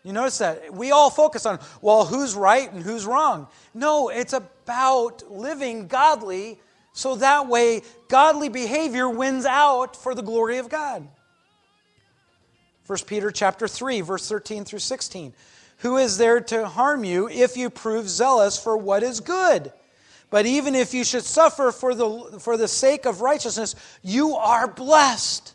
You 0.08 0.14
notice 0.14 0.38
that? 0.38 0.74
We 0.74 0.92
all 0.92 1.10
focus 1.10 1.46
on, 1.46 1.60
well, 1.82 2.06
who's 2.06 2.34
right 2.34 2.72
and 2.72 2.82
who's 2.82 3.06
wrong. 3.06 3.50
No, 3.74 4.08
it's 4.08 4.32
about 4.32 5.30
living 5.30 5.88
godly 5.88 6.62
so 6.94 7.18
that 7.18 7.50
way 7.50 7.82
godly 8.08 8.48
behavior 8.48 9.10
wins 9.10 9.46
out 9.46 9.98
for 9.98 10.16
the 10.16 10.22
glory 10.22 10.60
of 10.60 10.70
God. 10.70 11.06
1 12.86 13.00
Peter 13.06 13.32
chapter 13.32 13.68
3 13.68 14.00
verse 14.00 14.30
13 14.30 14.64
through 14.64 14.80
16. 14.80 15.34
Who 15.80 15.98
is 15.98 16.18
there 16.18 16.40
to 16.40 16.70
harm 16.70 17.04
you 17.04 17.28
if 17.28 17.58
you 17.58 17.70
prove 17.70 18.08
zealous 18.08 18.58
for 18.58 18.78
what 18.78 19.04
is 19.04 19.20
good? 19.20 19.74
But 20.30 20.46
even 20.46 20.74
if 20.74 20.94
you 20.94 21.04
should 21.04 21.26
suffer 21.26 21.74
for 21.74 21.94
the, 21.94 22.40
for 22.40 22.56
the 22.56 22.70
sake 22.70 23.06
of 23.06 23.20
righteousness, 23.20 23.76
you 24.04 24.38
are 24.38 24.70
blessed. 24.70 25.54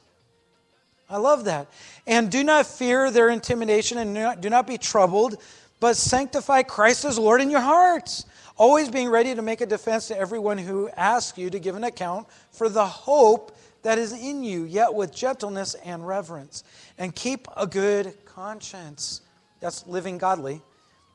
I 1.09 1.17
love 1.17 1.45
that. 1.45 1.69
And 2.07 2.31
do 2.31 2.43
not 2.43 2.67
fear 2.67 3.11
their 3.11 3.29
intimidation 3.29 3.99
and 3.99 4.41
do 4.41 4.51
not 4.51 4.67
be 4.67 4.79
troubled, 4.79 5.41
but 5.81 5.97
sanctify 5.97 6.63
Christ 6.63 7.05
as 7.05 7.19
Lord 7.19 7.41
in 7.41 7.51
your 7.51 7.61
hearts 7.61 8.25
always 8.57 8.89
being 8.89 9.09
ready 9.09 9.35
to 9.35 9.43
make 9.43 9.61
a 9.61 9.67
defense 9.67 10.09
to 10.09 10.19
everyone 10.19 10.59
who 10.59 10.89
asks 10.91 11.39
you 11.39 11.51
to 11.51 11.59
give 11.59 11.75
an 11.75 11.85
account 11.85 12.27
for 12.51 12.69
the 12.69 12.87
hope 12.87 13.57
that 13.83 13.99
is 13.99 14.13
in 14.13 14.45
you, 14.45 14.65
yet 14.65 14.95
with 14.95 15.13
gentleness 15.13 15.75
and 15.85 16.07
reverence. 16.07 16.63
And 16.99 17.15
keep 17.15 17.49
a 17.57 17.67
good 17.67 18.15
conscience. 18.25 19.23
That's 19.61 19.87
living 19.87 20.19
godly. 20.19 20.63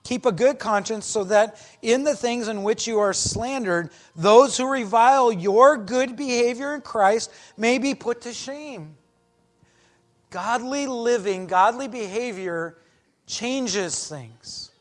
Keep 0.03 0.25
a 0.25 0.32
good 0.32 0.60
conscience 0.60 1.06
so 1.06 1.24
that 1.25 1.65
in 1.82 2.03
the 2.03 2.15
things 2.15 2.48
in 2.48 2.63
which 2.63 2.88
you 2.88 3.00
are 3.00 3.13
slandered, 3.13 3.91
those 4.15 4.58
who 4.58 4.70
revile 4.70 5.32
your 5.32 5.77
good 5.77 6.15
behavior 6.15 6.75
in 6.75 6.82
Christ 6.82 7.32
may 7.58 7.77
be 7.77 7.94
put 7.94 8.22
to 8.22 8.34
shame. 8.34 8.96
Godly 10.29 10.88
living, 10.88 11.48
godly 11.48 11.88
behavior 11.88 12.77
changes 13.25 14.07
things. 14.07 14.72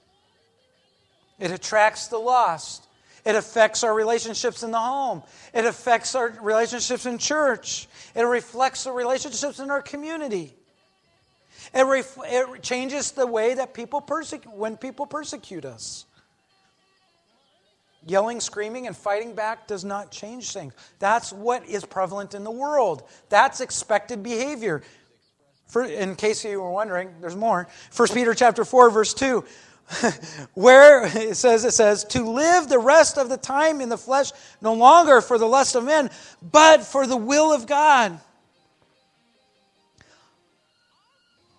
It 1.38 1.50
attracts 1.50 2.08
the 2.08 2.18
lost. 2.18 2.86
It 3.24 3.34
affects 3.34 3.82
our 3.82 3.92
relationships 3.92 4.62
in 4.62 4.70
the 4.70 4.78
home. 4.78 5.22
It 5.52 5.64
affects 5.64 6.14
our 6.14 6.28
relationships 6.40 7.06
in 7.06 7.18
church. 7.18 7.88
It 8.14 8.22
reflects 8.22 8.84
the 8.84 8.92
relationships 8.92 9.58
in 9.58 9.70
our 9.70 9.82
community. 9.82 10.54
It, 11.74 11.82
ref- 11.82 12.18
it 12.24 12.62
changes 12.62 13.10
the 13.12 13.26
way 13.26 13.54
that 13.54 13.74
people 13.74 14.00
persecute 14.00 14.54
when 14.54 14.76
people 14.76 15.06
persecute 15.06 15.64
us. 15.64 16.06
Yelling, 18.06 18.38
screaming, 18.38 18.86
and 18.86 18.96
fighting 18.96 19.34
back 19.34 19.66
does 19.66 19.84
not 19.84 20.12
change 20.12 20.52
things. 20.52 20.72
That's 21.00 21.32
what 21.32 21.66
is 21.66 21.84
prevalent 21.84 22.34
in 22.34 22.44
the 22.44 22.52
world. 22.52 23.02
That's 23.28 23.60
expected 23.60 24.22
behavior. 24.22 24.82
For, 25.66 25.84
in 25.84 26.14
case 26.14 26.44
you 26.44 26.60
were 26.60 26.70
wondering, 26.70 27.10
there's 27.20 27.36
more. 27.36 27.68
1 27.94 28.08
Peter 28.14 28.34
chapter 28.34 28.64
4, 28.64 28.90
verse 28.90 29.14
2. 29.14 29.44
where 30.54 31.06
it 31.16 31.36
says 31.36 31.64
it 31.64 31.72
says 31.72 32.02
to 32.02 32.24
live 32.24 32.68
the 32.68 32.78
rest 32.78 33.18
of 33.18 33.28
the 33.28 33.36
time 33.36 33.80
in 33.80 33.88
the 33.88 33.96
flesh 33.96 34.32
no 34.60 34.74
longer 34.74 35.20
for 35.20 35.38
the 35.38 35.46
lust 35.46 35.76
of 35.76 35.84
men 35.84 36.10
but 36.42 36.82
for 36.82 37.06
the 37.06 37.16
will 37.16 37.52
of 37.52 37.68
god 37.68 38.18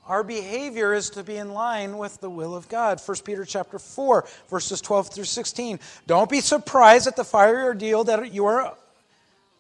our 0.05 0.23
behavior 0.23 0.93
is 0.93 1.09
to 1.09 1.23
be 1.23 1.37
in 1.37 1.53
line 1.53 1.97
with 1.97 2.19
the 2.19 2.29
will 2.29 2.53
of 2.53 2.67
god 2.67 2.99
1 2.99 3.17
peter 3.23 3.45
chapter 3.45 3.79
4 3.79 4.27
verses 4.49 4.81
12 4.81 5.13
through 5.13 5.23
16 5.23 5.79
don't 6.05 6.29
be 6.29 6.41
surprised 6.41 7.07
at 7.07 7.15
the 7.15 7.23
fiery 7.23 7.63
ordeal 7.63 8.03
that 8.03 8.33
you 8.33 8.45
are 8.45 8.75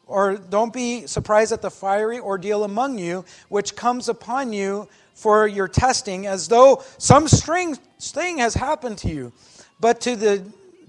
or 0.07 0.37
don't 0.37 0.73
be 0.73 1.05
surprised 1.07 1.51
at 1.51 1.61
the 1.61 1.71
fiery 1.71 2.19
ordeal 2.19 2.63
among 2.63 2.97
you 2.97 3.25
which 3.49 3.75
comes 3.75 4.09
upon 4.09 4.53
you 4.53 4.87
for 5.13 5.47
your 5.47 5.67
testing 5.67 6.27
as 6.27 6.47
though 6.47 6.83
some 6.97 7.27
strange 7.27 7.77
thing 7.99 8.37
has 8.37 8.53
happened 8.53 8.99
to 8.99 9.09
you, 9.09 9.33
but 9.79 9.99
to 10.01 10.15
the 10.15 10.43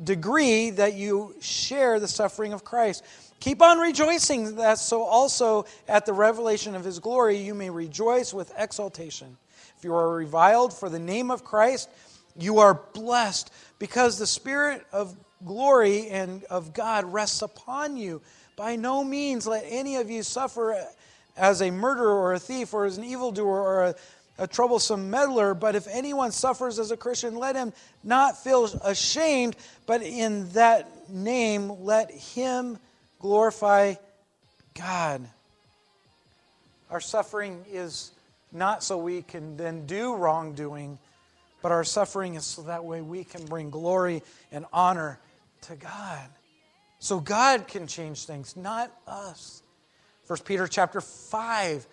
degree 0.04 0.70
that 0.70 0.94
you 0.94 1.34
share 1.40 1.98
the 1.98 2.06
suffering 2.06 2.52
of 2.52 2.62
Christ. 2.62 3.04
Keep 3.40 3.62
on 3.62 3.78
rejoicing, 3.78 4.56
that 4.56 4.78
so 4.78 5.02
also 5.02 5.64
at 5.88 6.04
the 6.04 6.12
revelation 6.12 6.75
of 6.75 6.84
his 6.84 6.98
glory 6.98 7.38
you 7.38 7.54
may 7.54 7.70
rejoice 7.70 8.34
with 8.34 8.52
exultation. 8.56 9.37
If 9.78 9.84
you 9.84 9.94
are 9.94 10.14
reviled 10.14 10.75
for 10.75 10.88
the 10.88 10.98
name 10.98 11.30
of 11.30 11.44
Christ, 11.44 11.88
you 12.37 12.58
are 12.58 12.75
blessed 12.92 13.50
because 13.78 14.18
the 14.18 14.26
Spirit 14.26 14.84
of 14.92 15.16
glory 15.45 16.09
and 16.09 16.45
of 16.45 16.73
God 16.73 17.04
rests 17.12 17.42
upon 17.42 17.97
you. 17.97 18.21
By 18.57 18.76
no 18.76 19.04
means 19.04 19.47
let 19.47 19.64
any 19.66 19.97
of 19.97 20.11
you 20.11 20.23
suffer 20.23 20.85
as 21.37 21.62
a 21.62 21.71
murderer 21.71 22.12
or 22.12 22.35
a 22.35 22.38
thief 22.38 22.75
or 22.75 22.87
as 22.87 22.99
an 22.99 23.04
evildoer 23.04 23.61
or 23.61 23.83
a 23.85 23.95
a 24.38 24.47
troublesome 24.47 25.11
meddler, 25.11 25.52
but 25.52 25.75
if 25.75 25.88
anyone 25.88 26.30
suffers 26.30 26.78
as 26.78 26.92
a 26.92 26.97
Christian, 26.97 27.35
let 27.35 27.57
him 27.57 27.73
not 28.04 28.42
feel 28.42 28.64
ashamed, 28.85 29.57
but 29.87 30.00
in 30.00 30.49
that 30.50 31.11
name 31.11 31.85
let 31.85 32.11
him 32.11 32.78
glorify 33.18 33.95
God. 34.75 35.28
Our 36.90 37.00
suffering 37.00 37.64
is 37.71 38.12
not 38.52 38.85
so 38.85 38.97
we 38.97 39.23
can 39.23 39.57
then 39.57 39.87
do 39.87 40.14
wrongdoing, 40.14 40.99
but 41.61 41.73
our 41.73 41.85
suffering 41.85 42.37
is 42.37 42.47
so 42.47 42.62
that 42.62 42.85
way 42.85 43.02
we 43.02 43.25
can 43.25 43.45
bring 43.45 43.71
glory 43.71 44.23
and 44.52 44.64
honor 44.73 45.18
to 45.62 45.76
God. 45.76 46.28
So 46.98 47.20
God 47.20 47.68
can 47.68 47.86
change 47.86 48.24
things, 48.24 48.56
not 48.56 48.92
us. 49.06 49.62
1 50.26 50.40
Peter 50.44 50.66
chapter 50.66 51.00
5 51.00 51.86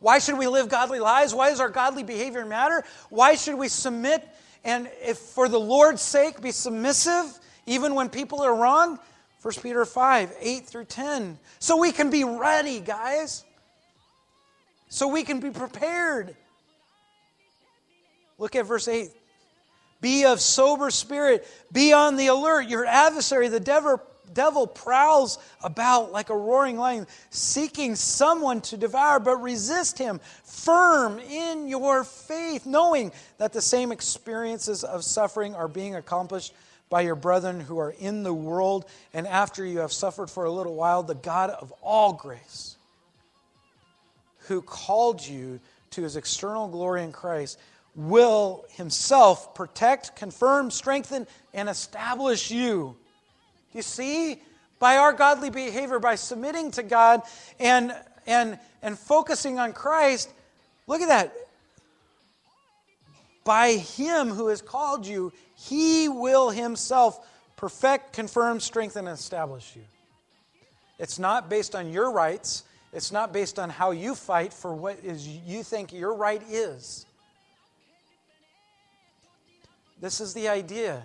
why 0.00 0.18
should 0.20 0.38
we 0.38 0.46
live 0.46 0.68
godly 0.68 1.00
lives? 1.00 1.34
Why 1.34 1.50
does 1.50 1.60
our 1.60 1.68
godly 1.68 2.04
behavior 2.04 2.44
matter? 2.44 2.84
Why 3.10 3.34
should 3.34 3.56
we 3.56 3.68
submit 3.68 4.26
and, 4.64 4.88
if 5.02 5.18
for 5.18 5.48
the 5.48 5.58
Lord's 5.58 6.02
sake, 6.02 6.40
be 6.40 6.52
submissive 6.52 7.38
even 7.66 7.94
when 7.94 8.08
people 8.08 8.40
are 8.42 8.54
wrong? 8.54 8.98
1 9.42 9.54
Peter 9.62 9.84
5 9.84 10.34
8 10.40 10.66
through 10.66 10.84
10. 10.84 11.38
So 11.58 11.76
we 11.76 11.92
can 11.92 12.10
be 12.10 12.24
ready, 12.24 12.80
guys. 12.80 13.44
So 14.88 15.08
we 15.08 15.22
can 15.22 15.40
be 15.40 15.50
prepared. 15.50 16.34
Look 18.38 18.54
at 18.54 18.66
verse 18.66 18.86
8. 18.86 19.10
Be 20.00 20.24
of 20.24 20.40
sober 20.40 20.90
spirit. 20.90 21.46
Be 21.72 21.92
on 21.92 22.16
the 22.16 22.28
alert. 22.28 22.68
Your 22.68 22.86
adversary, 22.86 23.48
the 23.48 23.60
devil, 23.60 24.00
devil 24.32 24.66
prowls 24.66 25.38
about 25.62 26.12
like 26.12 26.30
a 26.30 26.36
roaring 26.36 26.76
lion, 26.76 27.06
seeking 27.30 27.96
someone 27.96 28.60
to 28.60 28.76
devour, 28.76 29.18
but 29.18 29.36
resist 29.38 29.98
him 29.98 30.20
firm 30.44 31.18
in 31.18 31.68
your 31.68 32.04
faith, 32.04 32.66
knowing 32.66 33.12
that 33.38 33.52
the 33.52 33.62
same 33.62 33.90
experiences 33.90 34.84
of 34.84 35.04
suffering 35.04 35.54
are 35.54 35.68
being 35.68 35.96
accomplished 35.96 36.54
by 36.90 37.02
your 37.02 37.16
brethren 37.16 37.60
who 37.60 37.78
are 37.78 37.94
in 37.98 38.22
the 38.22 38.32
world. 38.32 38.84
And 39.12 39.26
after 39.26 39.64
you 39.64 39.80
have 39.80 39.92
suffered 39.92 40.30
for 40.30 40.44
a 40.44 40.50
little 40.50 40.74
while, 40.74 41.02
the 41.02 41.14
God 41.14 41.50
of 41.50 41.72
all 41.82 42.12
grace, 42.12 42.76
who 44.46 44.62
called 44.62 45.26
you 45.26 45.60
to 45.90 46.02
his 46.02 46.16
external 46.16 46.68
glory 46.68 47.02
in 47.02 47.12
Christ, 47.12 47.58
will 47.98 48.64
himself 48.70 49.56
protect, 49.56 50.14
confirm, 50.14 50.70
strengthen, 50.70 51.26
and 51.52 51.68
establish 51.68 52.48
you. 52.48 52.96
You 53.74 53.82
see, 53.82 54.40
by 54.78 54.98
our 54.98 55.12
godly 55.12 55.50
behavior, 55.50 55.98
by 55.98 56.14
submitting 56.14 56.70
to 56.72 56.84
God 56.84 57.22
and, 57.58 57.92
and, 58.24 58.56
and 58.82 58.96
focusing 58.96 59.58
on 59.58 59.72
Christ, 59.72 60.30
look 60.86 61.00
at 61.00 61.08
that. 61.08 61.34
By 63.42 63.72
Him 63.72 64.28
who 64.28 64.46
has 64.46 64.62
called 64.62 65.04
you, 65.04 65.32
He 65.56 66.08
will 66.08 66.50
Himself 66.50 67.26
perfect, 67.56 68.12
confirm, 68.12 68.60
strengthen, 68.60 69.08
and 69.08 69.18
establish 69.18 69.74
you. 69.74 69.82
It's 71.00 71.18
not 71.18 71.50
based 71.50 71.74
on 71.74 71.92
your 71.92 72.12
rights. 72.12 72.62
It's 72.92 73.10
not 73.10 73.32
based 73.32 73.58
on 73.58 73.70
how 73.70 73.90
you 73.90 74.14
fight 74.14 74.52
for 74.52 74.72
what 74.72 75.00
is 75.02 75.26
you 75.26 75.64
think 75.64 75.92
your 75.92 76.14
right 76.14 76.42
is. 76.48 77.06
This 80.00 80.20
is 80.20 80.34
the 80.34 80.48
idea. 80.48 81.02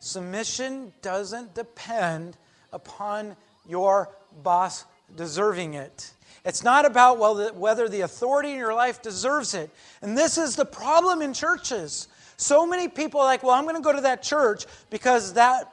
Submission 0.00 0.92
doesn't 1.02 1.54
depend 1.54 2.36
upon 2.72 3.36
your 3.68 4.10
boss 4.42 4.84
deserving 5.16 5.74
it. 5.74 6.12
It's 6.44 6.62
not 6.62 6.84
about 6.84 7.18
whether 7.56 7.88
the 7.88 8.02
authority 8.02 8.50
in 8.50 8.58
your 8.58 8.74
life 8.74 9.00
deserves 9.00 9.54
it. 9.54 9.70
And 10.02 10.16
this 10.16 10.36
is 10.36 10.56
the 10.56 10.64
problem 10.66 11.22
in 11.22 11.32
churches. 11.32 12.08
So 12.36 12.66
many 12.66 12.88
people 12.88 13.20
are 13.20 13.24
like, 13.24 13.42
well, 13.42 13.52
I'm 13.52 13.64
going 13.64 13.76
to 13.76 13.82
go 13.82 13.92
to 13.92 14.02
that 14.02 14.22
church 14.22 14.66
because 14.90 15.32
that 15.34 15.72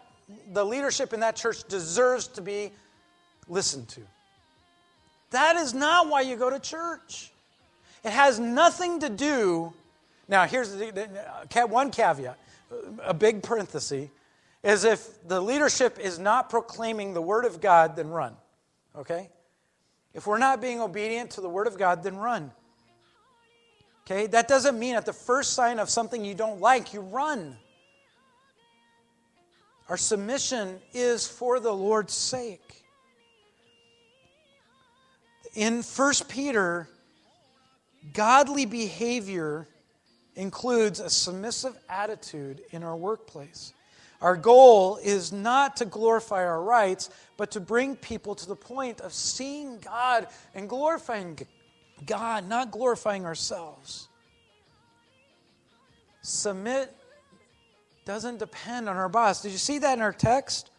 the 0.54 0.64
leadership 0.64 1.12
in 1.12 1.20
that 1.20 1.36
church 1.36 1.68
deserves 1.68 2.28
to 2.30 2.42
be 2.42 2.72
listened 3.50 3.90
to. 3.90 4.02
That 5.32 5.58
is 5.58 5.74
not 5.74 6.08
why 6.08 6.22
you 6.22 6.38
go 6.38 6.50
to 6.50 6.60
church. 6.60 7.32
It 8.04 8.12
has 8.12 8.40
nothing 8.40 9.02
to 9.02 9.10
do. 9.10 9.74
Now, 10.32 10.46
here's 10.46 10.72
the, 10.72 11.10
uh, 11.62 11.68
one 11.68 11.92
caveat, 11.92 12.40
a 13.04 13.14
big 13.14 13.44
parenthesis 13.44 14.08
is 14.64 14.86
if 14.86 15.28
the 15.28 15.42
leadership 15.42 16.00
is 16.00 16.18
not 16.18 16.50
proclaiming 16.50 17.14
the 17.14 17.22
Word 17.22 17.44
of 17.44 17.60
God, 17.60 17.98
then 17.98 18.10
run. 18.10 18.38
Okay? 18.98 19.30
If 20.14 20.28
we're 20.28 20.38
not 20.38 20.62
being 20.62 20.80
obedient 20.80 21.32
to 21.32 21.42
the 21.42 21.50
Word 21.50 21.68
of 21.68 21.78
God, 21.78 22.02
then 22.02 22.16
run. 22.16 22.50
Okay? 24.06 24.28
That 24.28 24.48
doesn't 24.48 24.80
mean 24.80 24.96
at 24.96 25.06
the 25.06 25.14
first 25.14 25.52
sign 25.52 25.80
of 25.80 25.90
something 25.90 26.24
you 26.24 26.34
don't 26.34 26.62
like, 26.62 26.94
you 26.94 27.02
run. 27.02 27.58
Our 29.90 29.98
submission 29.98 30.80
is 30.94 31.28
for 31.28 31.60
the 31.60 31.74
Lord's 31.74 32.14
sake. 32.14 32.86
In 35.56 35.82
1 35.82 36.14
Peter, 36.30 36.88
godly 38.14 38.66
behavior 38.66 39.68
includes 40.36 41.00
a 41.00 41.10
submissive 41.10 41.78
attitude 41.90 42.62
in 42.72 42.84
our 42.84 42.96
workplace. 42.96 43.74
Our 44.22 44.36
goal 44.38 44.98
is 45.04 45.32
not 45.32 45.78
to 45.78 45.86
glorify 45.86 46.46
our 46.46 46.62
rights, 46.62 47.10
but 47.38 47.52
to 47.52 47.60
bring 47.60 47.96
people 47.96 48.36
to 48.36 48.48
the 48.48 48.56
point 48.56 49.02
of 49.02 49.14
seeing 49.14 49.80
God 49.80 50.28
and 50.54 50.70
glorifying 50.70 51.40
God, 52.06 52.48
not 52.48 52.72
glorifying 52.72 53.26
ourselves. 53.26 54.08
Submit 56.22 56.96
doesn't 58.06 58.38
depend 58.38 58.90
on 58.90 58.98
our 58.98 59.10
boss. 59.10 59.42
Did 59.42 59.52
you 59.52 59.58
see 59.58 59.80
that 59.80 59.94
in 59.94 60.02
our 60.02 60.14
text? 60.14 60.70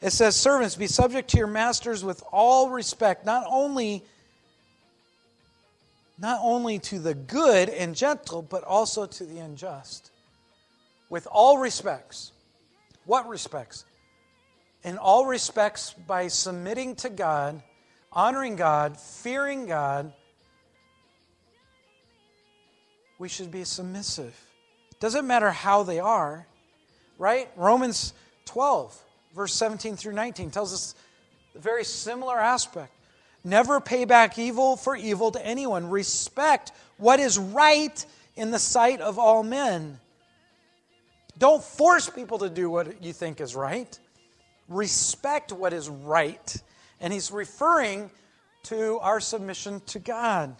It 0.00 0.10
says, 0.10 0.36
Servants, 0.36 0.76
be 0.76 0.86
subject 0.86 1.30
to 1.30 1.38
your 1.38 1.46
masters 1.46 2.04
with 2.04 2.22
all 2.32 2.70
respect, 2.70 3.26
not 3.26 3.44
only 3.48 4.04
not 6.18 6.40
only 6.42 6.78
to 6.80 6.98
the 6.98 7.14
good 7.14 7.68
and 7.68 7.94
gentle, 7.94 8.42
but 8.42 8.64
also 8.64 9.06
to 9.06 9.24
the 9.24 9.38
unjust 9.38 10.10
with 11.08 11.26
all 11.30 11.58
respects. 11.58 12.32
What 13.04 13.28
respects? 13.28 13.84
In 14.84 14.98
all 14.98 15.26
respects, 15.26 15.94
by 16.06 16.28
submitting 16.28 16.96
to 16.96 17.08
God, 17.08 17.62
honoring 18.12 18.56
God, 18.56 18.98
fearing 18.98 19.66
God, 19.66 20.12
we 23.18 23.28
should 23.28 23.50
be 23.50 23.64
submissive. 23.64 24.38
Doesn't 25.00 25.26
matter 25.26 25.50
how 25.50 25.82
they 25.82 25.98
are, 25.98 26.46
right? 27.18 27.48
Romans 27.56 28.12
12, 28.46 28.96
verse 29.34 29.54
17 29.54 29.96
through 29.96 30.12
19, 30.12 30.50
tells 30.50 30.72
us 30.72 30.94
a 31.54 31.58
very 31.58 31.84
similar 31.84 32.38
aspect. 32.38 32.92
Never 33.44 33.80
pay 33.80 34.04
back 34.04 34.38
evil 34.38 34.76
for 34.76 34.96
evil 34.96 35.30
to 35.32 35.44
anyone. 35.44 35.90
Respect 35.90 36.72
what 36.96 37.20
is 37.20 37.38
right 37.38 38.04
in 38.36 38.50
the 38.50 38.58
sight 38.58 39.00
of 39.00 39.18
all 39.18 39.42
men. 39.42 39.98
Don't 41.38 41.62
force 41.62 42.10
people 42.10 42.38
to 42.38 42.50
do 42.50 42.68
what 42.68 43.02
you 43.02 43.12
think 43.12 43.40
is 43.40 43.54
right. 43.54 43.98
Respect 44.68 45.52
what 45.52 45.72
is 45.72 45.88
right. 45.88 46.56
And 47.00 47.12
he's 47.12 47.30
referring 47.30 48.10
to 48.64 48.98
our 48.98 49.20
submission 49.20 49.80
to 49.86 49.98
God. 49.98 50.56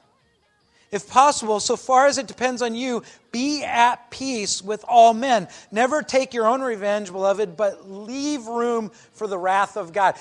If 0.91 1.11
possible, 1.11 1.61
so 1.61 1.77
far 1.77 2.07
as 2.07 2.17
it 2.17 2.27
depends 2.27 2.63
on 2.63 2.75
you, 2.75 3.03
be 3.31 3.63
at 3.63 4.11
peace 4.11 4.63
with 4.63 4.85
all 4.89 5.13
men. 5.13 5.49
Never 5.71 6.03
take 6.03 6.33
your 6.33 6.47
own 6.47 6.63
revenge, 6.63 7.13
beloved, 7.13 7.57
but 7.57 7.91
leave 7.91 8.47
room 8.47 8.91
for 9.13 9.27
the 9.27 9.37
wrath 9.37 9.77
of 9.77 9.93
God. 9.93 10.15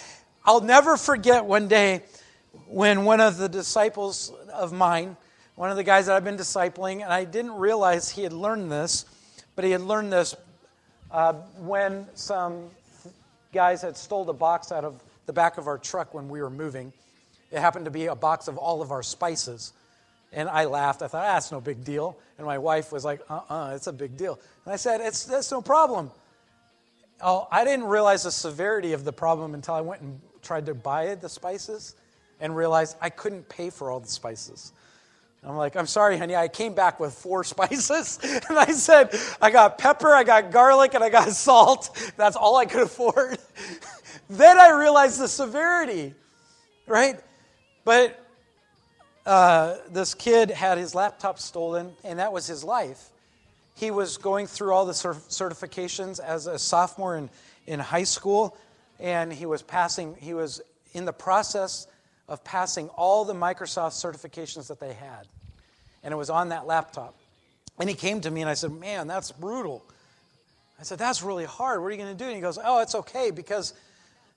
I'll 0.43 0.59
never 0.59 0.97
forget 0.97 1.45
one 1.45 1.67
day 1.69 2.03
when 2.69 3.05
one 3.05 3.21
of 3.21 3.37
the 3.37 3.49
disciples 3.49 4.31
of 4.53 4.73
mine, 4.73 5.15
one 5.55 5.69
of 5.71 5.77
the 5.77 5.83
guys 5.83 6.07
that 6.07 6.15
I've 6.15 6.23
been 6.23 6.37
discipling, 6.37 7.03
and 7.03 7.11
I 7.11 7.23
didn't 7.23 7.53
realize 7.55 8.09
he 8.09 8.23
had 8.23 8.33
learned 8.33 8.71
this, 8.71 9.05
but 9.55 9.65
he 9.65 9.71
had 9.71 9.81
learned 9.81 10.11
this 10.11 10.35
uh, 11.11 11.33
when 11.59 12.05
some 12.13 12.69
guys 13.53 13.81
had 13.81 13.95
stole 13.95 14.25
the 14.25 14.33
box 14.33 14.71
out 14.71 14.83
of 14.83 15.01
the 15.25 15.33
back 15.33 15.57
of 15.57 15.67
our 15.67 15.77
truck 15.77 16.13
when 16.13 16.29
we 16.29 16.41
were 16.41 16.49
moving. 16.49 16.91
It 17.51 17.59
happened 17.59 17.85
to 17.85 17.91
be 17.91 18.07
a 18.07 18.15
box 18.15 18.47
of 18.47 18.57
all 18.57 18.81
of 18.81 18.91
our 18.91 19.03
spices. 19.03 19.73
And 20.33 20.49
I 20.49 20.65
laughed. 20.65 21.01
I 21.01 21.07
thought, 21.07 21.25
ah, 21.25 21.33
that's 21.33 21.51
no 21.51 21.61
big 21.61 21.85
deal. 21.85 22.17
And 22.37 22.45
my 22.45 22.57
wife 22.57 22.91
was 22.91 23.05
like, 23.05 23.21
uh 23.29 23.35
uh-uh, 23.35 23.69
uh, 23.69 23.75
it's 23.75 23.87
a 23.87 23.93
big 23.93 24.17
deal. 24.17 24.39
And 24.65 24.73
I 24.73 24.75
said, 24.75 24.99
it's, 24.99 25.23
that's 25.23 25.51
no 25.51 25.61
problem. 25.61 26.11
Oh, 27.21 27.47
I 27.49 27.63
didn't 27.63 27.85
realize 27.85 28.23
the 28.23 28.31
severity 28.31 28.91
of 28.91 29.05
the 29.05 29.13
problem 29.13 29.53
until 29.53 29.73
I 29.73 29.81
went 29.81 30.01
and 30.01 30.19
tried 30.41 30.65
to 30.65 30.75
buy 30.75 31.15
the 31.15 31.29
spices 31.29 31.95
and 32.39 32.55
realized 32.55 32.97
I 33.01 33.09
couldn't 33.09 33.49
pay 33.49 33.69
for 33.69 33.91
all 33.91 33.99
the 33.99 34.07
spices. 34.07 34.71
I'm 35.43 35.55
like, 35.55 35.75
I'm 35.75 35.87
sorry, 35.87 36.17
honey. 36.17 36.35
I 36.35 36.47
came 36.47 36.73
back 36.73 36.99
with 36.99 37.13
four 37.13 37.43
spices. 37.43 38.19
And 38.23 38.57
I 38.57 38.71
said, 38.71 39.17
I 39.41 39.49
got 39.49 39.77
pepper, 39.77 40.13
I 40.13 40.23
got 40.23 40.51
garlic, 40.51 40.93
and 40.93 41.03
I 41.03 41.09
got 41.09 41.29
salt. 41.31 41.89
That's 42.17 42.35
all 42.35 42.57
I 42.57 42.65
could 42.65 42.83
afford. 42.83 43.37
then 44.29 44.59
I 44.59 44.71
realized 44.71 45.19
the 45.19 45.27
severity, 45.27 46.13
right? 46.85 47.19
But 47.85 48.21
uh, 49.25 49.77
this 49.89 50.13
kid 50.13 50.49
had 50.49 50.77
his 50.77 50.95
laptop 50.95 51.39
stolen, 51.39 51.93
and 52.03 52.19
that 52.19 52.33
was 52.33 52.47
his 52.47 52.63
life. 52.63 53.09
He 53.75 53.91
was 53.91 54.17
going 54.17 54.47
through 54.47 54.73
all 54.73 54.85
the 54.85 54.93
certifications 54.93 56.19
as 56.19 56.47
a 56.47 56.57
sophomore 56.57 57.15
in, 57.15 57.29
in 57.67 57.79
high 57.79 58.05
school, 58.05 58.57
and 58.99 59.31
he 59.31 59.45
was 59.45 59.61
passing, 59.61 60.15
he 60.19 60.33
was 60.33 60.61
in 60.93 61.05
the 61.05 61.13
process 61.13 61.87
of 62.27 62.43
passing 62.43 62.89
all 62.89 63.25
the 63.25 63.33
Microsoft 63.33 63.93
certifications 63.93 64.67
that 64.67 64.79
they 64.79 64.93
had. 64.93 65.27
And 66.03 66.13
it 66.13 66.17
was 66.17 66.29
on 66.29 66.49
that 66.49 66.67
laptop. 66.67 67.15
And 67.79 67.89
he 67.89 67.95
came 67.95 68.21
to 68.21 68.31
me 68.31 68.41
and 68.41 68.49
I 68.49 68.53
said, 68.53 68.71
Man, 68.71 69.07
that's 69.07 69.31
brutal. 69.31 69.83
I 70.79 70.83
said, 70.83 70.99
That's 70.99 71.23
really 71.23 71.45
hard. 71.45 71.81
What 71.81 71.87
are 71.87 71.91
you 71.91 71.97
going 71.97 72.15
to 72.15 72.17
do? 72.17 72.25
And 72.25 72.35
he 72.35 72.41
goes, 72.41 72.59
Oh, 72.63 72.81
it's 72.81 72.95
okay 72.95 73.31
because 73.31 73.73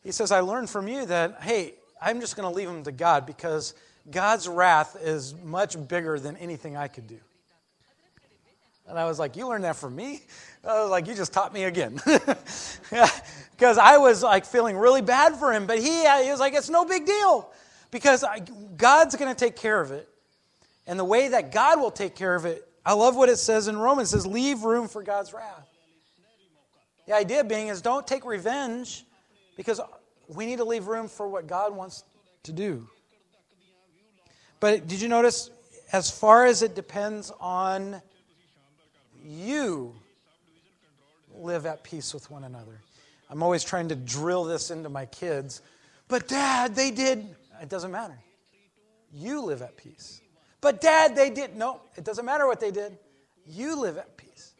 he 0.04 0.12
says, 0.12 0.32
I 0.32 0.40
learned 0.40 0.70
from 0.70 0.88
you 0.88 1.06
that, 1.06 1.40
hey, 1.42 1.74
I'm 2.00 2.20
just 2.20 2.36
going 2.36 2.50
to 2.50 2.54
leave 2.54 2.68
him 2.68 2.84
to 2.84 2.92
God 2.92 3.26
because 3.26 3.74
God's 4.10 4.48
wrath 4.48 4.96
is 5.02 5.34
much 5.44 5.76
bigger 5.88 6.18
than 6.18 6.36
anything 6.36 6.76
I 6.76 6.88
could 6.88 7.06
do. 7.06 7.18
And 8.88 8.98
I 8.98 9.04
was 9.04 9.18
like, 9.18 9.36
You 9.36 9.48
learned 9.48 9.64
that 9.64 9.76
from 9.76 9.94
me? 9.94 10.22
I 10.64 10.82
was 10.82 10.90
like, 10.90 11.06
You 11.06 11.14
just 11.14 11.32
taught 11.32 11.52
me 11.52 11.64
again. 11.64 12.00
Because 13.52 13.76
I 13.76 13.98
was 13.98 14.22
like 14.22 14.46
feeling 14.46 14.74
really 14.74 15.02
bad 15.02 15.36
for 15.36 15.52
him. 15.52 15.66
But 15.66 15.80
he, 15.80 16.06
uh, 16.06 16.22
he 16.22 16.30
was 16.30 16.40
like, 16.40 16.54
It's 16.54 16.70
no 16.70 16.86
big 16.86 17.04
deal 17.04 17.50
because 17.90 18.24
I, 18.24 18.40
God's 18.76 19.16
going 19.16 19.34
to 19.34 19.38
take 19.38 19.56
care 19.56 19.80
of 19.80 19.90
it. 19.90 20.08
And 20.86 20.98
the 20.98 21.04
way 21.04 21.28
that 21.28 21.52
God 21.52 21.80
will 21.80 21.90
take 21.90 22.16
care 22.16 22.34
of 22.34 22.46
it, 22.46 22.66
I 22.84 22.94
love 22.94 23.16
what 23.16 23.28
it 23.28 23.36
says 23.36 23.68
in 23.68 23.76
Romans. 23.76 24.10
Says, 24.10 24.26
leave 24.26 24.62
room 24.64 24.88
for 24.88 25.02
God's 25.02 25.32
wrath. 25.32 25.68
The 27.06 27.14
idea 27.14 27.44
being 27.44 27.68
is 27.68 27.82
don't 27.82 28.06
take 28.06 28.24
revenge 28.24 29.04
because 29.56 29.80
we 30.28 30.46
need 30.46 30.58
to 30.58 30.64
leave 30.64 30.86
room 30.86 31.08
for 31.08 31.28
what 31.28 31.46
God 31.46 31.74
wants 31.74 32.04
to 32.44 32.52
do. 32.52 32.88
But 34.60 34.86
did 34.86 35.00
you 35.00 35.08
notice, 35.08 35.50
as 35.92 36.10
far 36.10 36.46
as 36.46 36.62
it 36.62 36.74
depends 36.74 37.32
on 37.40 38.00
you, 39.24 39.94
live 41.34 41.66
at 41.66 41.82
peace 41.82 42.14
with 42.14 42.30
one 42.30 42.44
another. 42.44 42.80
I'm 43.28 43.42
always 43.42 43.64
trying 43.64 43.88
to 43.88 43.94
drill 43.96 44.44
this 44.44 44.70
into 44.70 44.88
my 44.88 45.06
kids. 45.06 45.62
But, 46.08 46.28
Dad, 46.28 46.74
they 46.74 46.90
did. 46.90 47.36
It 47.60 47.68
doesn't 47.68 47.90
matter. 47.90 48.18
You 49.12 49.42
live 49.42 49.62
at 49.62 49.76
peace. 49.76 50.20
But, 50.60 50.80
Dad, 50.80 51.16
they 51.16 51.30
did. 51.30 51.56
No, 51.56 51.80
it 51.96 52.04
doesn't 52.04 52.24
matter 52.24 52.46
what 52.46 52.60
they 52.60 52.70
did. 52.70 52.98
You 53.46 53.80
live 53.80 53.98
at 53.98 54.16
peace. 54.16 54.52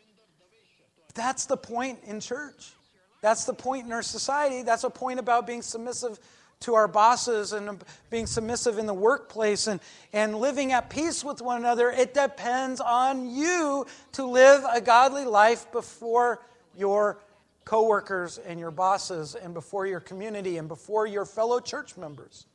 That's 1.15 1.47
the 1.47 1.57
point 1.57 2.01
in 2.05 2.21
church. 2.21 2.73
That's 3.21 3.45
the 3.45 3.55
point 3.55 3.87
in 3.87 3.93
our 3.93 4.03
society. 4.03 4.63
That's 4.63 4.85
a 4.85 4.91
point 4.91 5.21
about 5.21 5.47
being 5.47 5.63
submissive 5.63 6.19
to 6.61 6.75
our 6.75 6.89
bosses 6.89 7.53
and 7.53 7.83
being 8.11 8.27
submissive 8.27 8.79
in 8.79 8.87
the 8.87 8.95
workplace 8.95 9.67
and, 9.67 9.81
and 10.13 10.37
living 10.37 10.73
at 10.73 10.91
peace 10.91 11.25
with 11.25 11.41
one 11.41 11.59
another. 11.59 11.91
It 11.91 12.13
depends 12.13 12.81
on 12.81 13.31
you 13.31 13.87
to 14.13 14.27
live 14.27 14.65
a 14.71 14.81
godly 14.81 15.25
life 15.25 15.71
before 15.73 16.43
your 16.77 17.19
coworkers 17.65 18.39
and 18.39 18.61
your 18.61 18.71
bosses 18.71 19.35
and 19.35 19.55
before 19.55 19.87
your 19.87 20.01
community 20.01 20.59
and 20.59 20.69
before 20.69 21.07
your 21.07 21.25
fellow 21.25 21.61
church 21.61 21.97
members. 21.97 22.47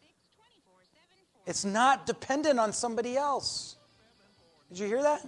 It's 1.46 1.66
not 1.66 2.06
dependent 2.06 2.60
on 2.60 2.74
somebody 2.74 3.18
else. 3.18 3.76
Did 4.70 4.80
you 4.80 4.88
hear 4.88 5.04
that? 5.04 5.26